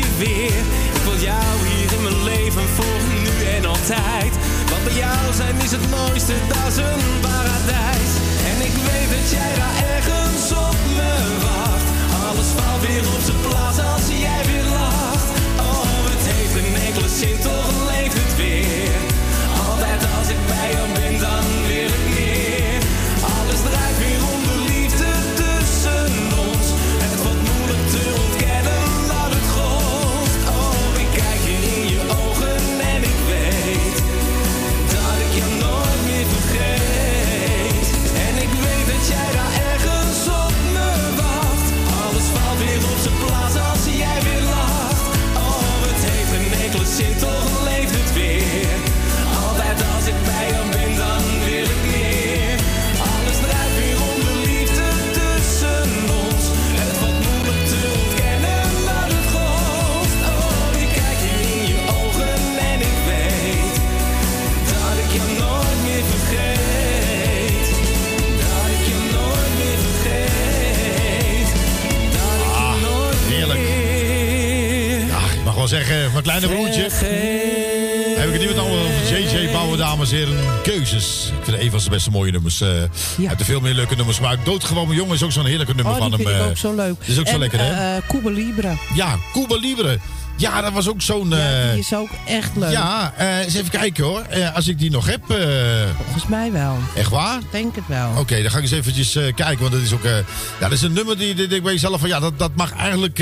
[0.04, 4.34] Ik wil jou hier in mijn leven voor nu en altijd.
[4.70, 8.12] Want bij jou zijn is het mooiste, dat is een paradijs.
[8.52, 11.88] En ik weet dat jij daar ergens op me wacht.
[12.28, 15.28] Alles valt weer op zijn plaats als jij weer lacht.
[15.70, 18.73] Oh, het heeft een enkele zin, toch leeft het weer.
[75.86, 76.82] Zeggen, mijn kleine broertje.
[78.16, 80.38] Heb ik het niet met allemaal over JJ Bouwen, dames en heren.
[80.64, 81.32] Keuzes.
[81.40, 82.62] Ik vind een van zijn beste mooie nummers.
[82.62, 82.70] eh
[83.28, 84.20] Uit de veel meer leuke nummers.
[84.20, 86.20] Maar Doodgewoon mijn jongen is ook zo'n heerlijke nummer Oh, van hem.
[86.22, 86.46] ik eh.
[86.46, 86.96] ook zo leuk.
[87.00, 88.00] Dat is ook zo lekker, hè?
[88.08, 88.72] Cuba Libre.
[88.96, 90.00] ja, Cuba Libre.
[90.38, 91.34] Ja, dat was ook zo'n...
[91.34, 92.72] eh, Die is ook echt leuk.
[92.72, 94.24] ja, eens even kijken hoor.
[94.54, 95.22] Als ik die nog heb.
[96.04, 96.78] Volgens mij wel.
[96.96, 97.40] echt waar?
[97.40, 98.10] Ik denk het wel.
[98.18, 99.60] Oké, dan ga ik eens eventjes kijken.
[99.60, 100.04] Want dat is ook.
[100.04, 100.22] ja,
[100.60, 102.10] dat is een nummer die, die, die ik bij jezelf van.
[102.10, 103.20] Ja, dat, dat mag eigenlijk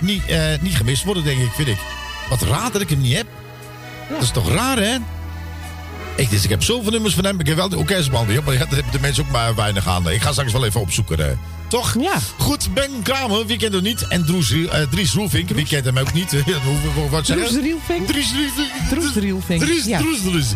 [0.00, 1.78] niet, eh, niet gemist worden, denk ik, vind ik.
[2.28, 3.26] Wat raar dat ik hem niet heb.
[4.10, 4.96] Dat is toch raar, hè?
[6.16, 7.40] Ik, dus ik heb zoveel nummers van hem.
[7.40, 8.42] Ik heb wel de orkestband weer.
[8.44, 10.10] Maar daar hebben de mensen ook maar weinig aan.
[10.10, 11.18] Ik ga straks wel even opzoeken.
[11.30, 11.36] eh.
[11.68, 11.96] Toch?
[12.00, 12.14] Ja.
[12.38, 14.06] Goed, Ben Kramer, wie kent hem niet?
[14.08, 16.30] En Dries, eh, Dries Roelvink, wie kent hem ook niet?
[16.94, 17.42] Hoe- Wat zeg je?
[17.44, 18.06] Droes Rielvink.
[18.06, 18.32] Dries.
[18.90, 19.60] Droes Rielvink.
[19.62, 19.98] Dries, Ja.
[19.98, 20.46] Dries.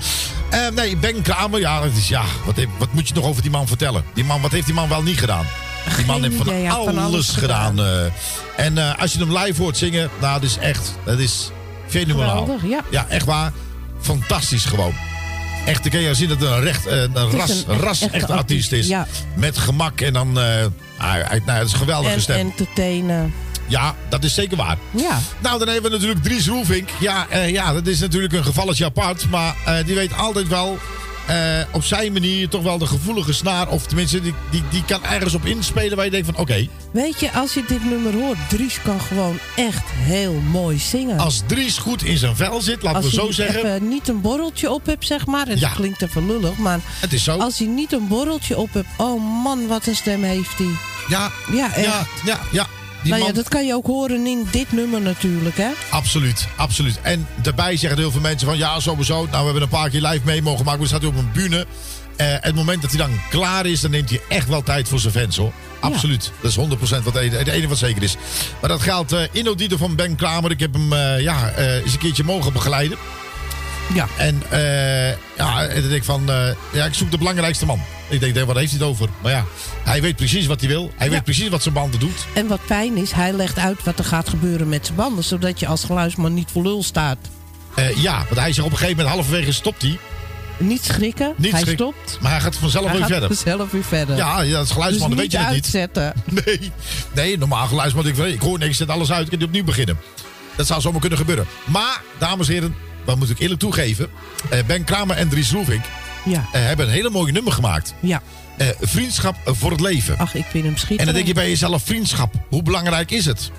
[0.51, 3.51] Eh, nee, Ben Kramer, ja, dat is, ja wat, wat moet je nog over die
[3.51, 4.05] man vertellen?
[4.15, 5.47] Die man, wat heeft die man wel niet gedaan?
[5.97, 7.79] Die man heeft van, idee, alles, van alles gedaan.
[7.81, 8.05] eh.
[8.57, 11.51] en eh, als je hem live hoort zingen, nou, dat is echt, dat is
[11.89, 12.41] fenomenaal.
[12.41, 12.81] Geweldig, ja.
[12.91, 13.53] Ja, echt waar.
[14.01, 14.95] Fantastisch gewoon.
[15.67, 18.11] Echt, dan kun je zien dat het een, recht, eh, een ras, een echt- ras
[18.11, 18.87] echt artiest is.
[18.87, 19.07] ja.
[19.35, 22.37] Met gemak en dan, hij- nou, het is een geweldige En stem.
[22.39, 23.35] entertainen.
[23.67, 24.77] Ja, dat is zeker waar.
[24.91, 25.19] Ja.
[25.39, 26.89] Nou, dan hebben we natuurlijk Dries Roelvink.
[27.01, 29.31] Ja, ja, dat is natuurlijk een gevalletje apart.
[29.31, 29.55] Maar
[29.87, 30.79] die weet altijd wel
[31.29, 31.37] eh,
[31.73, 33.69] op zijn manier toch wel de gevoelige snaar.
[33.69, 36.69] Of tenminste, die, die, die kan ergens op inspelen waar je denkt van oké.
[36.93, 41.19] Weet je, als je dit nummer hoort, Dries kan gewoon echt heel mooi zingen.
[41.19, 43.59] als Dries goed in zijn vel zit, laten als we zo je zeggen.
[43.65, 45.47] even niet een borreltje op hebt, zeg maar.
[45.49, 45.69] En Ja.
[45.69, 47.39] dat klinkt even lullig, maar Het is zo.
[47.39, 48.89] als hij niet een borreltje op hebt...
[48.97, 50.71] Oh man, wat een stem heeft hij.
[51.09, 51.85] Ja, Ja, echt.
[51.85, 52.67] ja, ja, ja.
[53.03, 55.69] Nou man, ja, dat kan je ook horen in dit nummer natuurlijk, hè?
[55.91, 57.01] Absoluut, absoluut.
[57.03, 59.15] En daarbij zeggen heel veel mensen van ja, sowieso.
[59.15, 60.81] Nou, we hebben een paar keer live mee mogen maken.
[60.81, 61.67] We staat op een bühne.
[62.17, 64.99] Eh, het moment dat hij dan klaar is, dan neemt hij echt wel tijd voor
[64.99, 65.53] zijn fans hoor.
[65.81, 66.33] Absoluut.
[66.41, 68.17] Dat is 100% wat het enige wat zeker is.
[68.61, 70.51] Maar dat geldt eh Inodieter van Ben Kramer.
[70.51, 72.99] Ik heb hem eh, ja, eens een keertje mogen begeleiden.
[73.95, 74.07] Ja.
[74.17, 77.81] En eh, ja, en dan denk ik van, eh, ja, ik zoek de belangrijkste man.
[78.09, 79.09] Ik denk, wat heeft hij het over?
[79.23, 79.45] Maar ja,
[79.85, 80.93] hij weet precies wat hij wil.
[80.97, 82.27] Hij weet precies wat zijn banden doet.
[82.35, 85.25] En wat fijn is, hij legt uit wat er gaat gebeuren met zijn banden...
[85.25, 87.19] zodat je als geluidsman niet voor lul staat.
[87.75, 89.99] Eh, ja, want hij zegt op een gegeven moment halverwege stopt hij.
[90.59, 91.93] Niet schrikken, Niet hij schrikken.
[91.95, 92.19] stopt.
[92.21, 93.29] Maar hij gaat vanzelf hij weer gaat verder.
[93.29, 94.17] vanzelf weer verder.
[94.17, 95.47] Ja, ja, als geluidsman dus weet je niet.
[95.47, 96.13] uitzetten.
[96.45, 96.73] Nee,
[97.15, 99.99] nee, normaal geluidsman ik ik hoor niks, zet alles uit, ik kan opnieuw beginnen.
[100.57, 101.47] Dat zou zomaar kunnen gebeuren.
[101.65, 102.75] Maar, dames en heren,
[103.09, 104.09] wat moet ik eerlijk toegeven.
[104.51, 105.85] eh, ben Kramer en Dries Roelvink
[106.25, 106.47] Ja.
[106.53, 107.95] eh, hebben een hele mooie nummer gemaakt.
[108.01, 108.23] Ja.
[108.57, 110.19] Eh, vriendschap voor het leven.
[110.19, 113.51] Ach, ik vind hem en dan denk je bij jezelf, vriendschap, hoe belangrijk is het?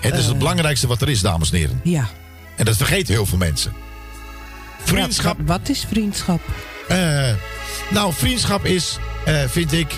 [0.00, 1.80] Het is het belangrijkste wat er is, dames en heren.
[1.84, 2.08] Ja.
[2.56, 3.72] En dat vergeten heel veel mensen.
[4.84, 5.36] Vriendschap.
[5.46, 6.40] Wat is vriendschap?
[7.90, 8.98] Nou, vriendschap is,
[9.48, 9.92] vind ik,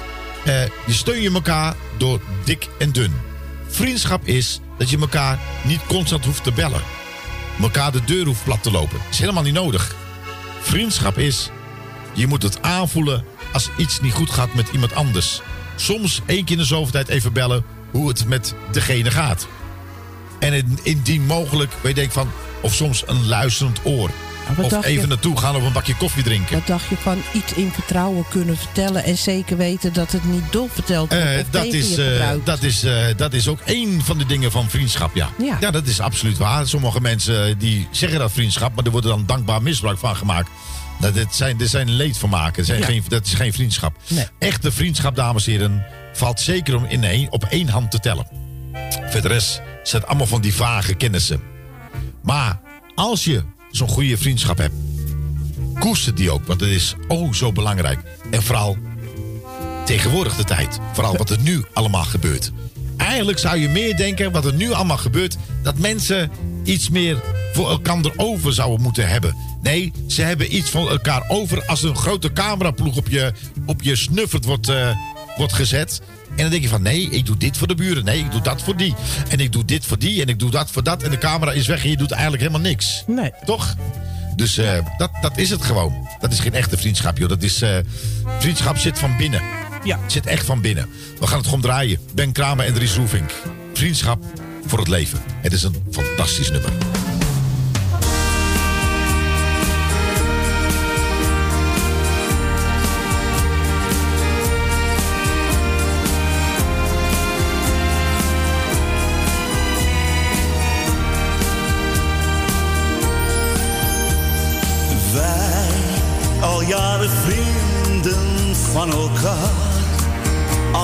[0.86, 3.12] je steun je elkaar door dik en dun.
[3.68, 6.80] Vriendschap is dat je elkaar niet constant hoeft te bellen.
[7.62, 8.98] Elkaar de deur hoeft plat te lopen.
[9.10, 9.94] is helemaal niet nodig.
[10.60, 11.50] Vriendschap is,
[12.12, 15.40] je moet het aanvoelen als iets niet goed gaat met iemand anders.
[15.76, 19.46] Soms één keer in de zoveel tijd even bellen hoe het met degene gaat.
[20.38, 22.30] En in- indien mogelijk, weet ik van,
[22.62, 24.10] of soms een luisterend oor.
[24.58, 25.06] Of even je?
[25.06, 26.54] naartoe gaan of een bakje koffie drinken.
[26.54, 29.04] Wat dacht je van iets in vertrouwen kunnen vertellen...
[29.04, 32.62] en zeker weten dat het niet doorverteld wordt Eh, of dat, is, je eh, dat,
[32.62, 35.28] is, eh, dat is ook één van de dingen van vriendschap, ja.
[35.60, 35.70] Ja.
[35.70, 36.66] dat is absoluut waar.
[36.66, 40.50] Sommige mensen eh, die zeggen dat vriendschap, maar er wordt dan dankbaar misbruik van gemaakt.
[41.00, 42.56] Dat dit zijn, dit zijn leedvermaken.
[42.56, 42.86] Dat, zijn Ja.
[42.86, 43.96] geen, dat is geen vriendschap.
[44.38, 48.26] Echte vriendschap, dames en heren, valt zeker om in één, op één hand te tellen.
[49.10, 51.40] Verder rest zijn het allemaal van die vage kennissen.
[52.22, 52.60] Maar
[52.94, 54.74] als je zo'n goede vriendschap hebt,
[55.78, 57.98] koester die ook, want het is oh zo belangrijk.
[58.30, 58.76] En vooral
[59.84, 60.78] tegenwoordig de tijd.
[60.92, 62.52] Vooral wat er nu allemaal gebeurt.
[62.96, 65.36] Eigenlijk zou je meer denken wat er nu allemaal gebeurt.
[65.62, 66.30] Dat mensen
[66.64, 67.22] iets meer
[67.52, 69.36] voor elkaar over zouden moeten hebben.
[69.62, 73.32] Nee, ze hebben iets van elkaar over als een grote cameraploeg op je,
[73.66, 74.90] op je snuffert wordt, eh,
[75.36, 76.00] wordt gezet.
[76.30, 78.04] En dan denk je van nee, ik doe dit voor de buren.
[78.04, 78.94] Nee, ik doe dat voor die.
[79.28, 80.22] En ik doe dit voor die.
[80.22, 81.02] En ik doe dat voor dat.
[81.02, 83.04] En de camera is weg en je doet eigenlijk helemaal niks.
[83.06, 83.30] Nee.
[83.44, 83.76] Toch?
[84.36, 86.08] Dus eh, dat, dat is het gewoon.
[86.20, 87.28] Dat is geen echte vriendschap, joh.
[87.28, 87.76] Dat is, eh,
[88.38, 89.42] vriendschap zit van binnen.
[89.84, 89.98] Ja.
[90.06, 90.88] Zit echt van binnen.
[91.18, 91.98] We gaan het gewoon draaien.
[92.14, 93.30] Ben Kramer en Dries Roefink.
[93.72, 94.24] Vriendschap
[94.66, 95.18] voor het leven.
[95.40, 96.72] Het is een fantastisch nummer.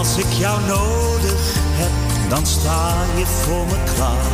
[0.06, 1.90] Als ik jou nodig heb,
[2.28, 4.32] dan sta je voor me klaar.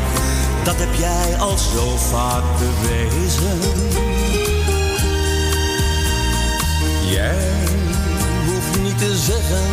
[0.64, 3.58] dat heb jij al zo vaak bewezen.
[7.10, 7.52] Jij
[8.46, 9.66] hoeft niet te zeggen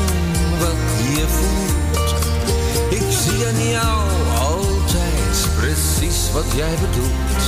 [0.59, 0.81] wat
[1.15, 2.15] je voelt.
[2.89, 4.09] Ik zie aan jou
[4.39, 7.43] altijd precies wat jij bedoelt.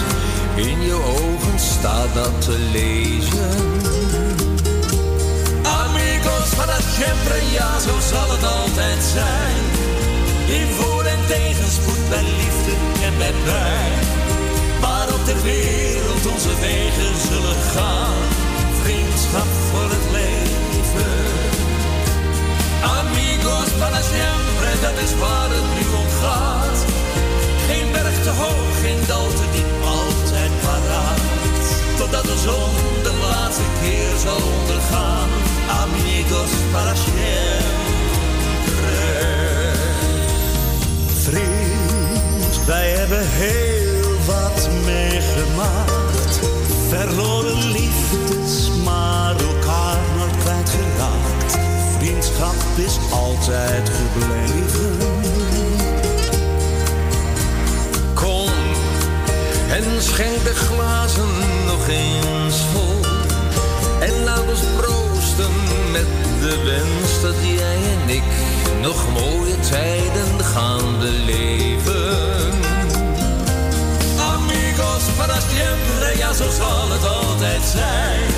[0.55, 4.60] In je ogen staat dat te lezen.
[6.49, 9.63] Para siempre, ja, zo zal het altijd zijn.
[10.59, 12.73] In voor- en tegenspoed, bij liefde
[13.05, 13.99] en bij pijn.
[14.81, 18.21] Waarop ter wereld onze wegen zullen gaan.
[18.81, 21.15] Vriendschap voor het leven.
[22.99, 26.77] Amigos para siempre, dat is waar het nu om gaat.
[27.67, 31.21] Geen berg te hoog, geen dal te diep, altijd paraat.
[31.97, 32.71] Totdat de zon
[33.03, 35.50] de laatste keer zal ondergaan.
[35.71, 37.21] Amigos para siempre.
[41.23, 46.39] Vriend, wij hebben heel wat meegemaakt.
[46.89, 51.57] Verloren liefdes, maar elkaar nooit kwijtgeraakt.
[51.97, 54.97] Vriendschap is altijd gebleven.
[58.13, 58.49] Kom
[59.69, 61.29] en schenk de glazen
[61.65, 62.50] nog eens
[67.21, 68.23] dat jij en ik
[68.81, 72.51] nog mooie tijden gaan beleven.
[74.35, 78.29] Amigos para siempre, ja zo zal het altijd zijn.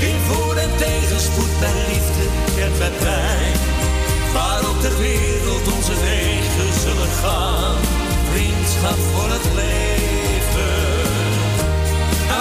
[0.00, 2.24] In voor- en tegenspoed, bij liefde
[2.62, 3.56] en bij pijn.
[4.32, 7.76] Waarop ter wereld onze wegen zullen gaan.
[8.32, 10.76] Vriendschap voor het leven.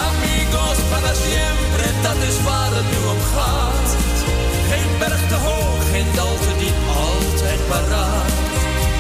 [0.06, 4.17] Amigos para siempre, dat is waar het nu om gaat.
[4.78, 8.32] Geen berg te hoog, geen dal te diep, altijd paraat.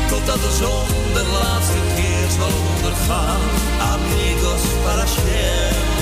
[0.09, 3.41] Totdat de zon de laatste keer zal ondergaan.
[3.93, 5.96] Amigos para siempre.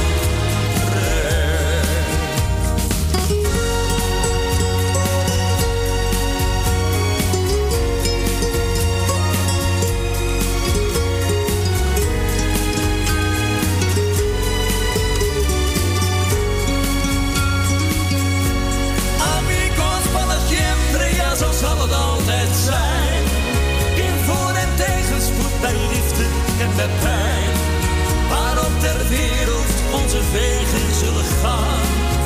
[30.15, 31.85] Onze wegen zullen gaan.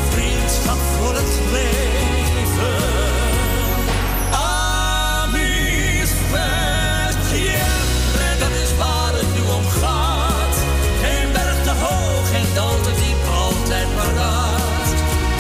[0.10, 2.78] Vriendschap voor het leven.
[4.32, 7.66] Amis siempre,
[8.40, 10.56] dat is waar het nu om gaat.
[11.02, 14.88] Geen berg te hoog, geen dal diep, altijd paraat.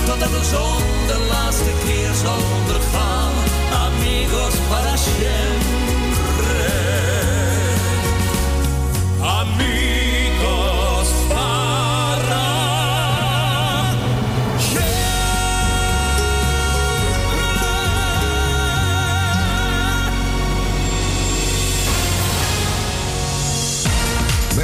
[0.05, 3.31] Totdat de zon de laatste keer zal ondergaan.
[3.85, 5.69] Amigos para siempre.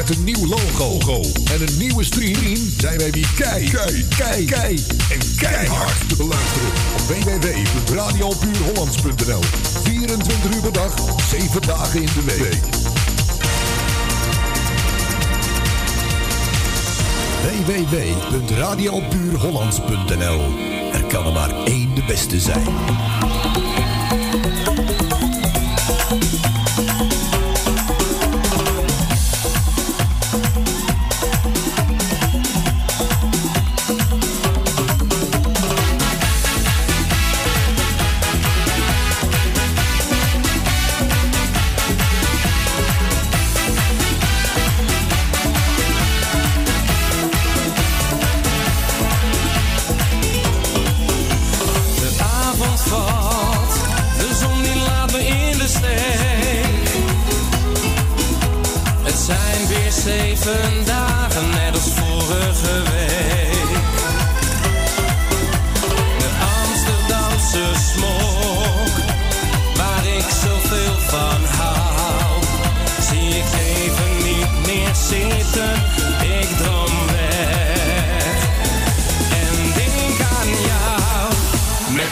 [0.10, 1.22] Een nieuw logo.
[1.54, 2.56] En een nieuwe stream.
[2.78, 6.70] Zijn wij weer kei, kei, kei, kei en keihard te beluisteren.
[6.94, 9.42] Op www.radiopuurhollands.nl
[9.84, 10.94] 24 uur per dag,
[11.30, 12.64] 7 dagen in de week.
[17.66, 20.42] www.radiopuurhollands.nl
[20.94, 22.64] Er kan er maar één de beste zijn.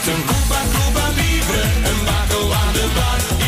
[0.06, 3.43] Een Cuba Cuba Libre, een bako aan de bar.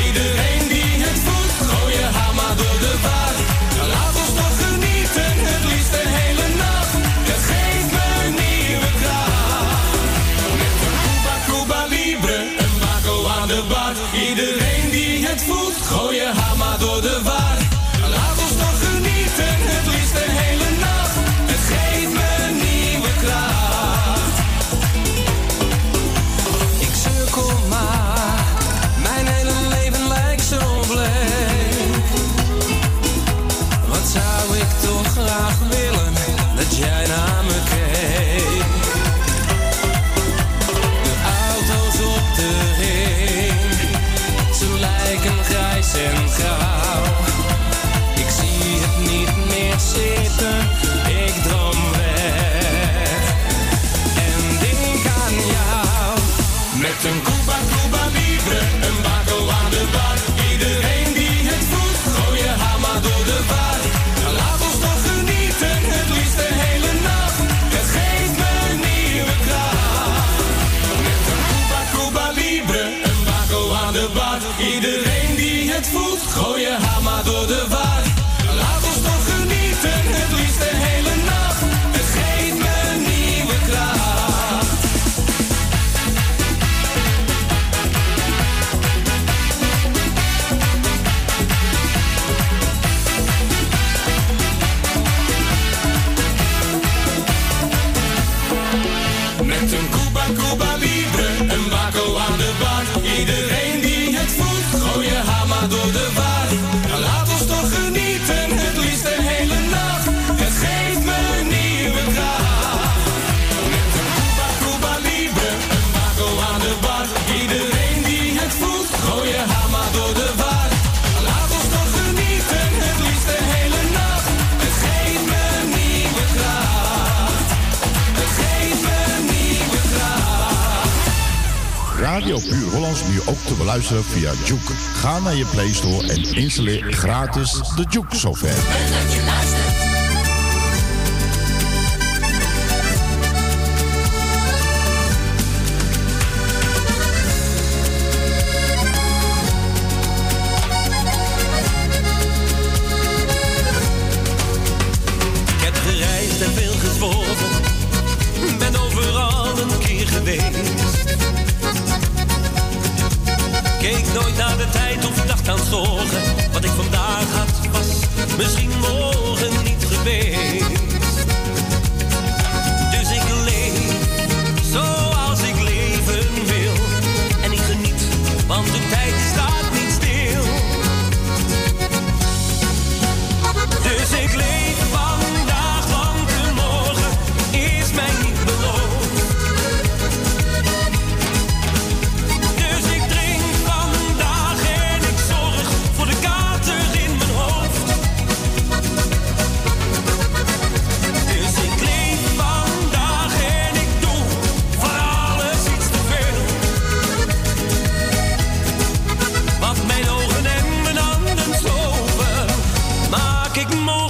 [133.03, 134.73] nu ook te beluisteren via Juke.
[134.93, 139.04] Ga naar je Play Store en installeer gratis de Juke software.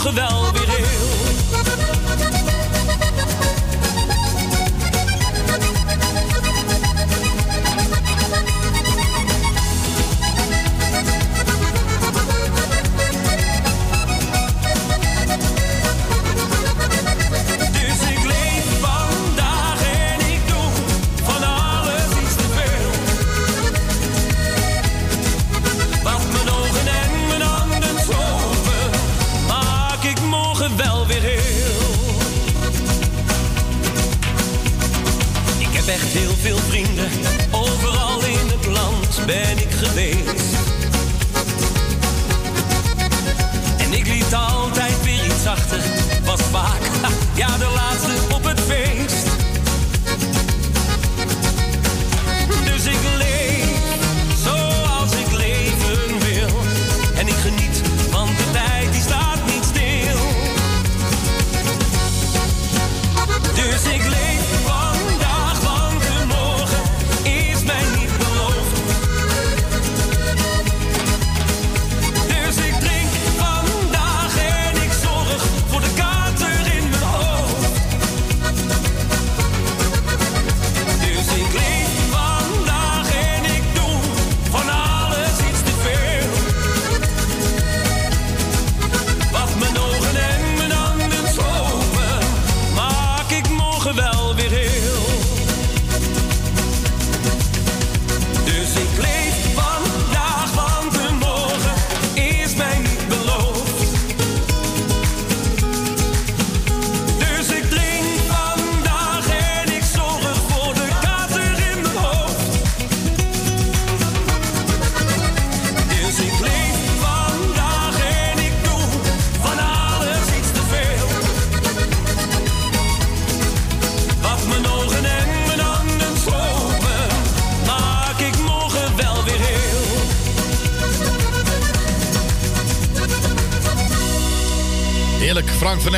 [0.05, 0.74] morgen wel weer
[39.25, 40.43] ben ik geweest.
[43.77, 45.79] En ik liet altijd weer iets achter,
[46.25, 46.81] was vaak,
[47.41, 48.34] ja de laatste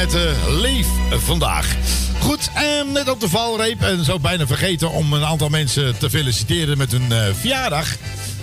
[0.07, 1.75] Van Netten, leef vandaag.
[2.19, 3.81] Goed, en net op de valreep.
[3.81, 7.95] En zo bijna vergeten om een aantal mensen te feliciteren met hun eh, verjaardag.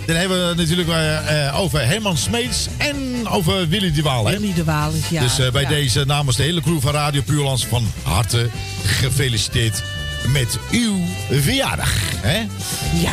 [0.05, 4.23] Dan hebben we het natuurlijk eh, eh, over Herman Smeets en over Willy de Waal.
[4.23, 5.21] Willy de Waal is ja.
[5.21, 5.69] dus eh, bij ja.
[5.69, 8.49] deze namens de hele crew van Radio Puurlands van harte
[8.83, 9.83] gefeliciteerd
[10.27, 11.91] met uw verjaardag.
[12.21, 12.43] Hè?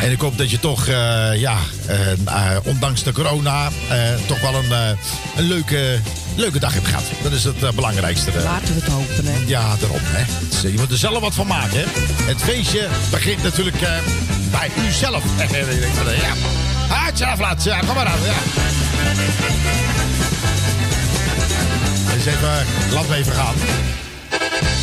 [0.01, 4.41] En ik hoop dat je toch, eh, ja, eh, eh, ondanks de corona, eh, toch
[4.41, 4.89] wel een, eh,
[5.35, 5.99] een leuke,
[6.35, 7.03] leuke dag hebt gehad.
[7.23, 8.31] Dat is het eh, belangrijkste.
[8.31, 8.43] eh.
[8.43, 9.33] Laten we het hopen, hè.
[9.45, 9.99] Ja, daarom.
[10.01, 10.25] Hè.
[10.67, 11.77] Je moet er zelf wat van maken.
[11.77, 11.85] Hè.
[12.25, 13.91] Het feestje begint natuurlijk eh,
[14.51, 15.23] bij u zelf.
[16.21, 16.33] ja.
[16.95, 17.63] Haat zelf laat.
[17.63, 18.19] Ja, kom maar aan.
[18.25, 18.33] Ja.
[22.13, 23.53] Eens even, laat me even gaan.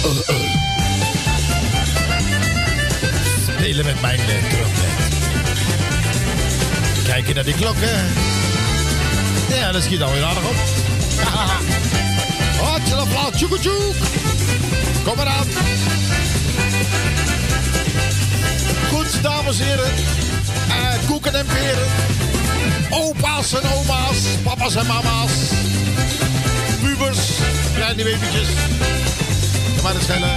[0.05, 0.51] Uh, uh.
[3.57, 4.89] Spelen met mijn uh, trompet.
[7.05, 7.89] Kijken naar die klokken.
[9.59, 10.55] Ja, dat schiet alweer aardig op.
[12.63, 13.37] Haat zelf laat.
[13.37, 13.95] Tjoeke tjoek.
[15.05, 15.47] Kom maar aan.
[18.93, 19.93] Goed, dames en heren.
[20.69, 21.89] Eh, koeken en peren.
[22.91, 24.19] Opa's en oma's.
[24.43, 25.33] Papa's en mama's.
[26.83, 27.19] Pubers.
[27.75, 28.49] Kleine babytjes.
[29.83, 30.29] Maar dat schelen.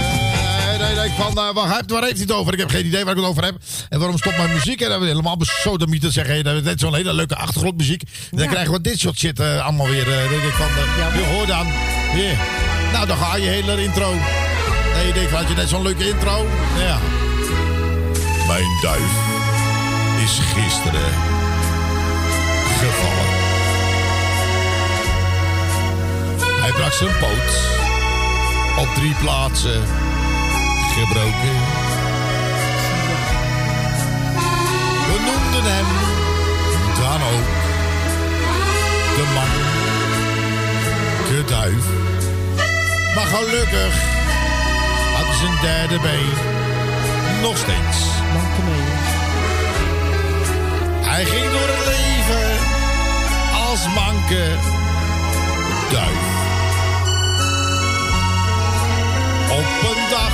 [0.68, 1.10] Nee, nee, nee.
[1.16, 2.52] Van, eh, waar, waar heeft hij het over?
[2.52, 3.54] Ik heb geen idee waar ik het over heb.
[3.94, 4.80] En waarom stopt mijn muziek?
[4.80, 6.44] En dan hebben we helemaal besodemieten zeggen.
[6.44, 8.02] Dat is net zo'n hele leuke achtergrondmuziek.
[8.30, 10.12] En dan krijgen we dit soort shit eh, allemaal weer.
[10.12, 11.66] eh, denk ik van, eh, je hoort dan.
[12.14, 12.36] Hier.
[12.92, 14.12] Nou, dan ga je hele intro.
[14.94, 16.46] Nee, je denkt, had je net zo'n leuke intro?
[16.78, 16.98] Ja.
[18.46, 19.12] Mijn duif
[20.24, 21.10] is gisteren
[22.78, 23.32] gevallen.
[26.60, 27.50] Hij brak zijn poot
[28.78, 29.82] op drie plaatsen
[30.94, 31.83] gebroken.
[35.26, 35.88] Noemden hem
[37.00, 37.50] dan ook
[39.16, 39.52] de man,
[41.28, 41.84] de duif.
[43.14, 43.94] Maar gelukkig
[45.16, 46.62] had zijn derde been
[47.42, 47.98] nog steeds.
[51.00, 52.58] Hij ging door het leven
[53.68, 54.44] als manke
[55.90, 56.32] duif.
[59.50, 60.32] Op een dag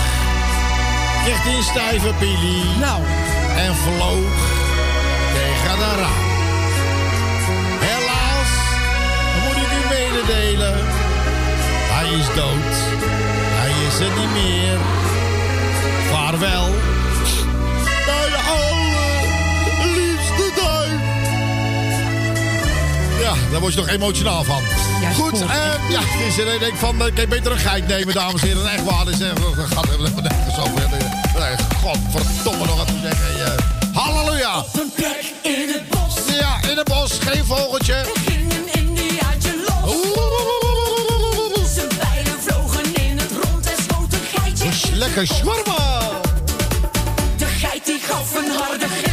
[1.24, 2.64] kreeg hij een stijve pilie.
[2.80, 3.02] Nou.
[3.56, 4.69] En vloog
[5.68, 6.28] een raam.
[7.80, 8.50] Helaas,
[9.44, 10.78] moet ik u mededelen.
[11.92, 12.74] Hij is dood.
[13.60, 14.78] Hij is er niet meer.
[16.10, 16.68] Vaarwel.
[18.06, 18.34] Mijn
[19.78, 21.00] allerliefste duif.
[23.20, 24.62] Ja, daar word je toch emotionaal van.
[25.14, 28.14] Goed, sport, en ja, het is er denk van, ik kan beter een geit nemen,
[28.14, 28.70] dames en heren.
[28.70, 29.18] Echt waar, is
[29.68, 30.88] gaat even zo ver.
[31.38, 33.30] Nee, Godverdomme nog wat te zeggen.
[34.10, 34.58] Halleluja.
[34.58, 36.14] Op een plek in het bos.
[36.38, 38.04] Ja, in het bos, geen vogeltje.
[38.26, 39.96] Ging een indiaatje los.
[41.74, 44.64] Zijn bijlen vlogen in het rond en schoot een geitje.
[44.64, 46.00] Dus lekker shawarma.
[47.36, 49.09] De geit die gaf een harde gil.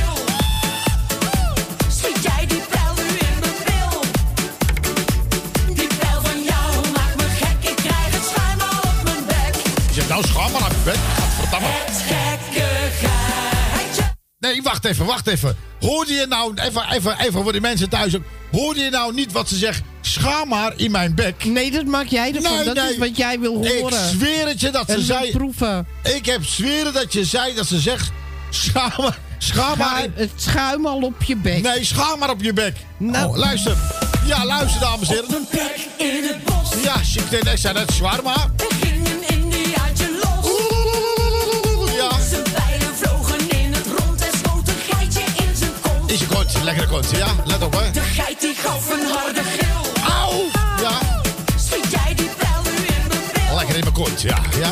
[14.67, 15.57] Wacht even, wacht even.
[15.79, 18.23] Hoorde je nou, even, even, even voor die mensen thuis ook.
[18.51, 19.81] Hoorde je nou niet wat ze zegt?
[20.01, 21.45] Schaam maar in mijn bek.
[21.45, 22.55] Nee, dat maak jij ervan.
[22.55, 22.91] Nee, dat nee.
[22.91, 23.99] is wat jij wil horen.
[23.99, 25.31] Ik zweer het je dat ze zei...
[25.31, 25.87] proeven.
[26.03, 28.11] Ik heb zweren dat je zei dat ze zegt...
[28.49, 29.87] Schaam maar, schaam maar...
[29.87, 31.61] Schuim- het schuim al op je bek.
[31.61, 32.75] Nee, schaam maar op je bek.
[32.97, 33.27] Nou.
[33.27, 33.75] Oh, luister.
[34.25, 35.29] Ja, luister, dames en heren.
[35.29, 36.83] Op een plek in het bos.
[36.83, 38.49] Ja, shit, ik zei net zwaar, maar...
[46.07, 47.27] Is je kont, lekkere kont, ja?
[47.45, 47.91] Let op, hè.
[47.91, 50.03] De geit die gaf een harde gil.
[50.19, 50.43] Auw!
[50.81, 51.21] Ja,
[51.67, 53.55] Schiet jij die pijl nu in mijn bil?
[53.55, 54.37] lekker in mijn kont, ja.
[54.59, 54.71] Ja,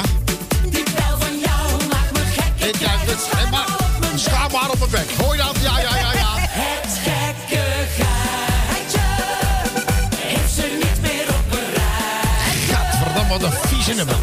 [0.70, 2.68] Die pijl van jou maakt me gek.
[2.68, 5.10] Ik krijg het al op mijn schaam maar op mijn bek.
[5.26, 5.56] Hoor je dat?
[5.62, 6.32] Ja, ja, ja, ja.
[6.38, 7.64] Het gekke
[7.98, 9.00] geitje
[10.16, 12.76] heeft ze niet meer op rij.
[12.76, 14.16] Gadverdamme, wat een vieze nummer.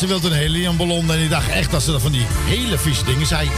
[0.00, 3.04] Ze wilde een heliumballon en ik dacht echt dat ze dat van die hele vieze
[3.04, 3.50] dingen zei.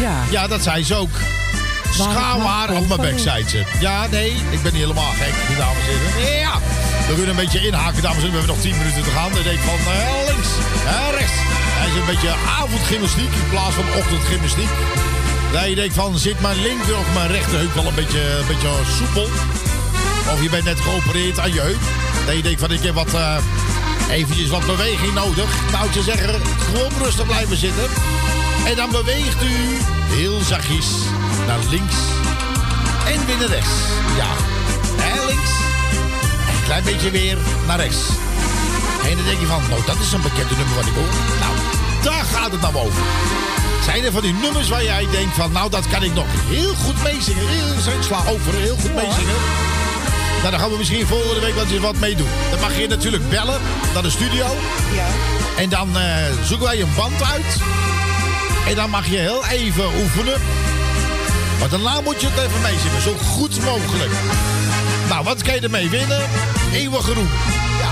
[0.00, 0.22] Ja.
[0.30, 1.16] Ja, dat zei ze ook.
[1.90, 3.64] Schaam haar op mijn bek, zei ze.
[3.80, 6.38] Ja, nee, ik ben niet helemaal gek, die dames en heren.
[6.38, 6.54] Ja,
[7.08, 8.32] we kunnen een beetje inhaken, dames en heren.
[8.32, 9.32] We hebben nog 10 minuten te gaan.
[9.32, 10.50] Dan denk ik van eh, links,
[10.86, 11.38] eh, rechts.
[11.80, 14.72] Hij is een beetje avondgymnastiek in plaats van ochtendgymnastiek.
[15.52, 18.72] Dat je denkt van, zit mijn linker of mijn rechterheup wel een beetje, een beetje
[18.98, 19.28] soepel?
[20.32, 21.84] Of je bent net geopereerd aan je heup.
[22.26, 23.36] Dat je denkt van, ik heb wat, eh,
[24.10, 25.48] eventjes wat beweging nodig.
[25.72, 27.88] Nou, ik zou zeggen, gewoon rustig blijven zitten.
[28.66, 29.78] En dan beweegt u
[30.14, 30.86] heel zachtjes
[31.46, 31.94] naar links
[33.06, 33.76] en weer naar rechts.
[34.16, 34.30] Ja,
[35.04, 35.50] en links.
[36.48, 37.36] En een klein beetje weer
[37.66, 37.98] naar rechts.
[39.04, 41.12] En dan denk je van, nou, dat is een bekende nummer wat ik hoor.
[41.40, 41.54] Nou,
[42.02, 43.02] daar gaat het nou over.
[43.84, 46.74] Zijn er van die nummers waar jij denkt van, nou, dat kan ik nog heel
[46.74, 47.48] goed meezingen.
[47.48, 49.36] Heel, sla over, heel goed meezingen.
[50.46, 52.28] Nou, dan gaan we misschien volgende week wel eens wat meedoen.
[52.50, 53.60] Dan mag je natuurlijk bellen
[53.94, 54.46] naar de studio.
[54.94, 55.06] Ja.
[55.56, 56.04] En dan eh,
[56.44, 57.56] zoeken wij een band uit.
[58.68, 60.40] En dan mag je heel even oefenen.
[61.58, 64.10] Maar daarna moet je het even meezingen, zo goed mogelijk.
[65.08, 66.22] Nou, wat kan je ermee winnen?
[66.72, 67.28] Eeuwige roem.
[67.78, 67.90] Ja.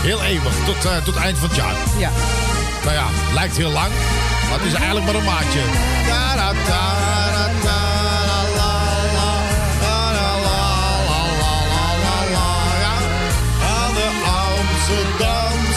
[0.00, 1.74] Heel eeuwig, tot, eh, tot eind van het jaar.
[1.98, 2.10] Ja.
[2.84, 3.92] Nou ja, lijkt heel lang,
[4.48, 5.60] maar het is eigenlijk maar een maandje.
[6.06, 6.91] Ja.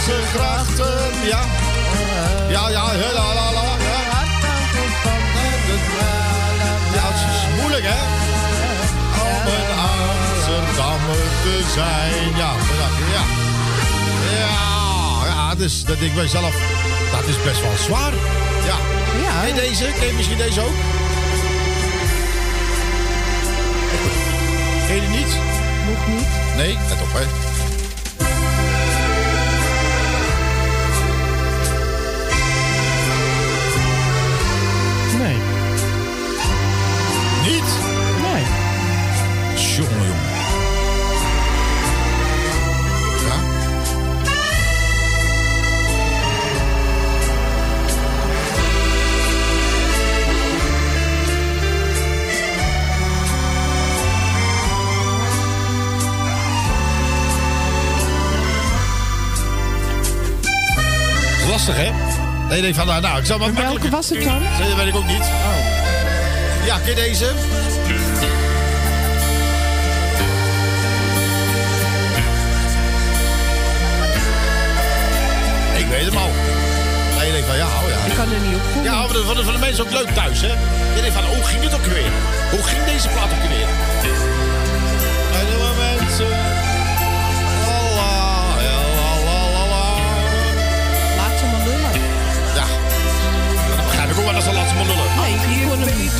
[0.06, 1.40] Amsterdamse grachten, ja.
[2.50, 4.24] Ja, ja, ja, la, la, la, ja.
[6.94, 8.00] Ja, het is moeilijk, hè?
[9.22, 12.38] Om een Amsterdammer te zijn.
[12.38, 13.24] Ja, ja, ja.
[14.38, 16.56] Ja, ja dus dat denk ik bij zelf,
[17.12, 18.14] dat is best wel zwaar.
[18.66, 18.78] Ja.
[19.22, 19.48] Ja.
[19.48, 20.76] En deze, ken je misschien deze ook?
[24.88, 25.38] Ken je die niet?
[25.90, 26.28] Nog niet.
[26.56, 27.55] Nee, let op, hè.
[61.68, 61.92] Lastig, hè?
[62.50, 64.44] Nee, nee, van, nou, nou, ik zal wat En welke was het dan?
[64.60, 65.26] Dat weet ik ook niet.
[66.66, 67.26] Ja, ken deze?
[75.78, 76.30] Ik weet hem al.
[77.18, 78.06] Nee, je denkt van, ja, oh ja.
[78.10, 78.84] Ik kan er niet op komen.
[78.84, 80.54] Ja, voor de, voor de mensen ook leuk thuis, hè?
[80.96, 82.12] Je denkt van, hoe ging het ook weer?
[82.52, 83.68] Hoe ging deze plaat ook weer?
[95.50, 96.20] Ik kon hem niet.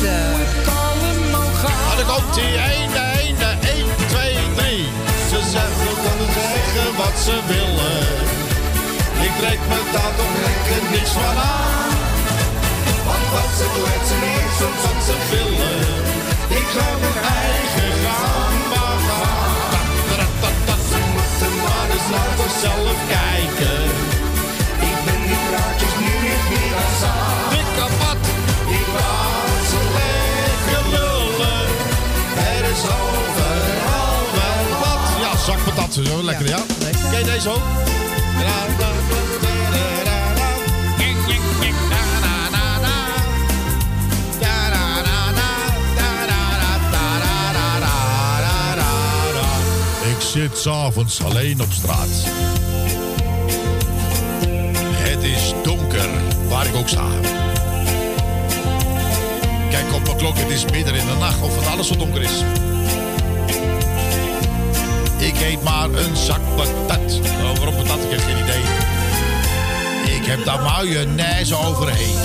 [1.86, 4.88] Maar dan komt die ene, ene, 1, 2, 3.
[5.30, 8.04] Ze zeggen, kunnen zeggen wat ze willen.
[9.26, 11.94] Ik trek me daar toch lekker niks van aan.
[13.06, 15.80] Want wat ze kletsen is soms wat ze willen.
[16.60, 19.84] Ik ga mijn eigen gang maar gaan.
[20.90, 23.84] Ze moeten maar eens naar zichzelf kijken.
[24.90, 26.76] Ik ben die praatjes nu niet meer
[27.12, 27.55] aan.
[32.82, 33.16] wel.
[35.20, 36.56] Ja, zakpatat, zo lekker, ja.
[36.56, 37.10] kijk Lekker.
[37.10, 37.62] Ken je deze ook?
[50.16, 52.08] Ik zit s'avonds alleen op straat.
[54.92, 56.08] Het is donker
[56.48, 57.35] waar ik ook sta.
[59.76, 62.22] Kijk op mijn klok, het is midden in de nacht of het alles zo donker
[62.22, 62.42] is.
[65.16, 67.20] Ik eet maar een zak patat.
[67.22, 68.04] Oh, waarom patat?
[68.04, 68.62] Ik heb geen idee.
[70.16, 72.16] Ik heb daar mayonaise overheen.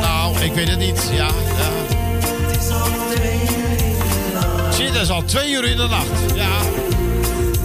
[0.00, 1.10] Nou, ik weet het niet.
[1.12, 1.28] Ja,
[1.58, 1.70] ja.
[4.72, 6.34] Zie, dat is al twee uur in de nacht.
[6.34, 6.56] Ja.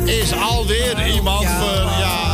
[0.03, 1.76] Is alweer iemand voor...
[1.76, 2.29] Ja, ja.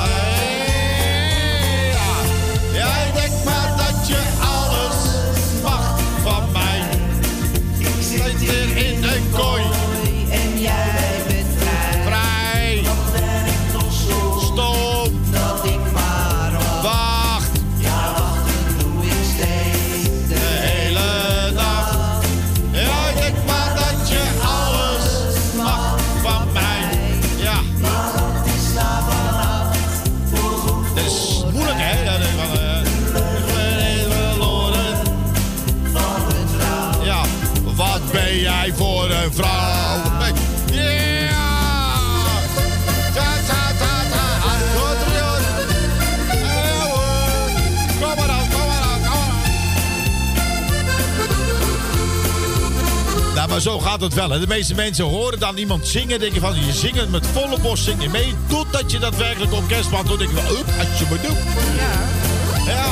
[53.62, 54.30] Zo gaat het wel.
[54.30, 54.40] hè.
[54.40, 56.20] De meeste mensen horen dan iemand zingen.
[56.20, 58.34] Denken van, je zingt met volle borst, zing je mee.
[58.48, 60.20] Totdat je daadwerkelijk op kerstband doet.
[60.20, 61.38] denk je van, up, als je me doet.
[61.78, 62.72] Ja.
[62.72, 62.86] Ja.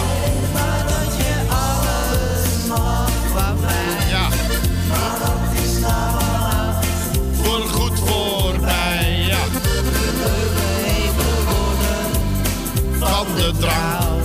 [4.09, 4.29] Ja.
[7.41, 9.37] Voorgoed voorbij, ja.
[12.99, 14.21] Van de drang.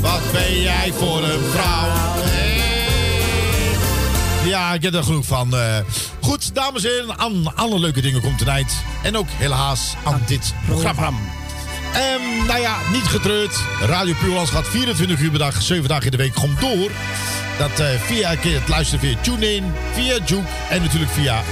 [0.00, 2.15] Wat ben jij voor een vrouw?
[4.56, 5.56] Ja, ik heb er genoeg van.
[5.56, 5.76] eh.
[6.20, 8.72] goed, dames en heren, aan alle leuke dingen komt eind.
[9.02, 11.18] En ook helaas aan dit programma.
[11.94, 13.56] Ehm, nou ja, niet getreurd.
[13.80, 16.90] Radio Puurlands gaat 24 uur per dag, 7 dagen in de week gewoon door.
[17.58, 21.42] Dat eh, via het luisteren via TuneIn, via Juke en natuurlijk via...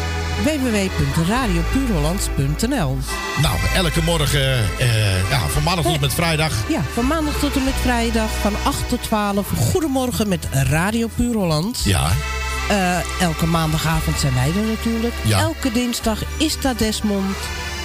[0.44, 2.98] www.radiopuurhollands.nl
[3.42, 6.52] Nou, elke morgen, eh, ja, van maandag tot en met vrijdag.
[6.68, 9.46] Ja, van maandag tot en met vrijdag van 8 tot 12.
[9.56, 11.80] Goedemorgen met Radio Puur Holland.
[11.84, 12.10] Ja.
[12.68, 15.14] Eh, elke maandagavond zijn wij er natuurlijk.
[15.24, 15.38] Ja.
[15.38, 17.36] Elke dinsdag is dat Desmond.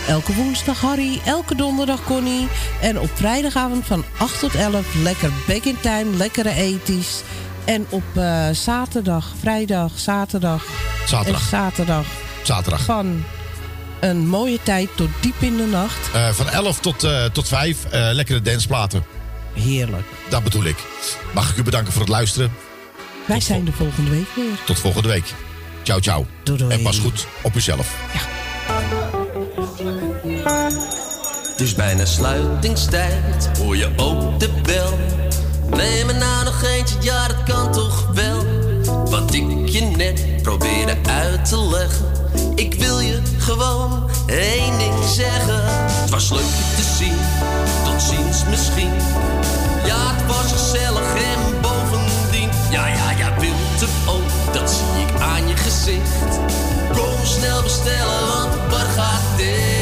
[0.08, 1.22] Elke woensdag Harry.
[1.26, 2.48] Elke donderdag Connie.
[2.82, 6.16] En op vrijdagavond van 8 tot 11 lekker back in time.
[6.16, 7.22] Lekkere ethisch.
[7.66, 10.66] En op eh, zaterdag, vrijdag, zaterdag.
[11.06, 11.42] Zaterdag.
[11.42, 12.06] Zaterdag.
[12.44, 12.82] Zaterdag.
[12.82, 13.24] Van
[14.00, 16.10] een mooie tijd tot diep in de nacht.
[16.14, 19.06] Eh, van 11 tot, tot 5, eh, lekkere dansplaten.
[19.54, 20.06] Heerlijk.
[20.30, 20.78] Dat bedoel ik.
[21.34, 22.52] Mag ik u bedanken voor het luisteren.
[23.30, 24.60] Wij zijn de volgende week weer.
[24.66, 25.34] Tot volgende week.
[25.84, 26.26] Ciao, ciao.
[26.70, 27.96] En pas goed op uzelf.
[31.52, 34.98] Het is bijna sluitingstijd, hoor je ook de bel?
[35.70, 38.46] Neem er nou nog eentje, ja dat kan toch wel?
[39.06, 42.06] Wat ik je net probeerde uit te leggen.
[42.56, 45.64] Ik wil je gewoon één ding zeggen.
[46.02, 47.18] Het was leuk je te zien,
[47.84, 48.92] tot ziens misschien.
[49.86, 50.99] Ja, het was gezellig
[52.70, 56.40] Ja, ja, jij wilt het ook, dat zie ik aan je gezicht.
[56.92, 59.79] Kom snel bestellen, want de gaat dicht.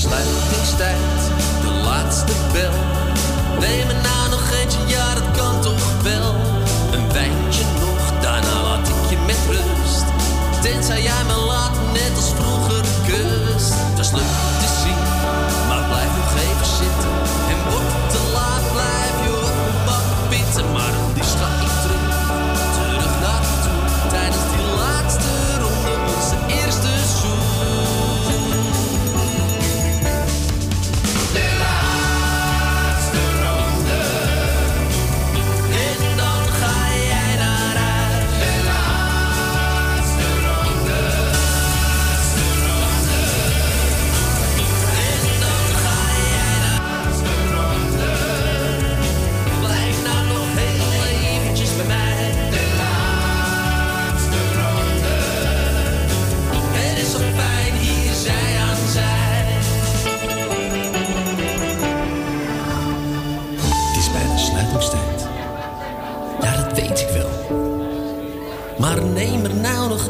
[0.00, 1.20] Sluitingstijd,
[1.62, 2.72] de laatste bel.
[3.58, 6.34] Neem er nou nog eentje, ja dat kan toch wel.
[6.92, 10.04] Een wijntje nog, daarna laat ik je met rust.
[10.62, 13.74] Tenzij jij me laat, net als vroeger kust.
[13.96, 14.10] Dat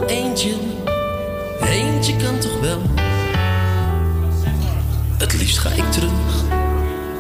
[0.07, 0.55] eentje.
[1.61, 2.81] Eentje kan toch wel.
[5.19, 6.11] Het liefst ga ik terug.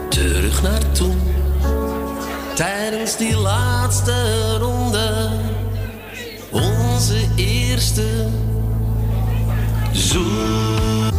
[0.08, 1.20] Terug naar toen.
[2.54, 5.28] Tijdens die laatste ronde.
[6.50, 8.26] Onze eerste
[9.92, 11.10] zoen.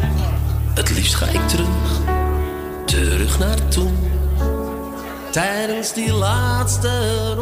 [0.74, 2.00] Het liefst ga ik terug.
[2.86, 3.98] Terug naar toen.
[5.32, 7.42] Tijdens die laatste ronde.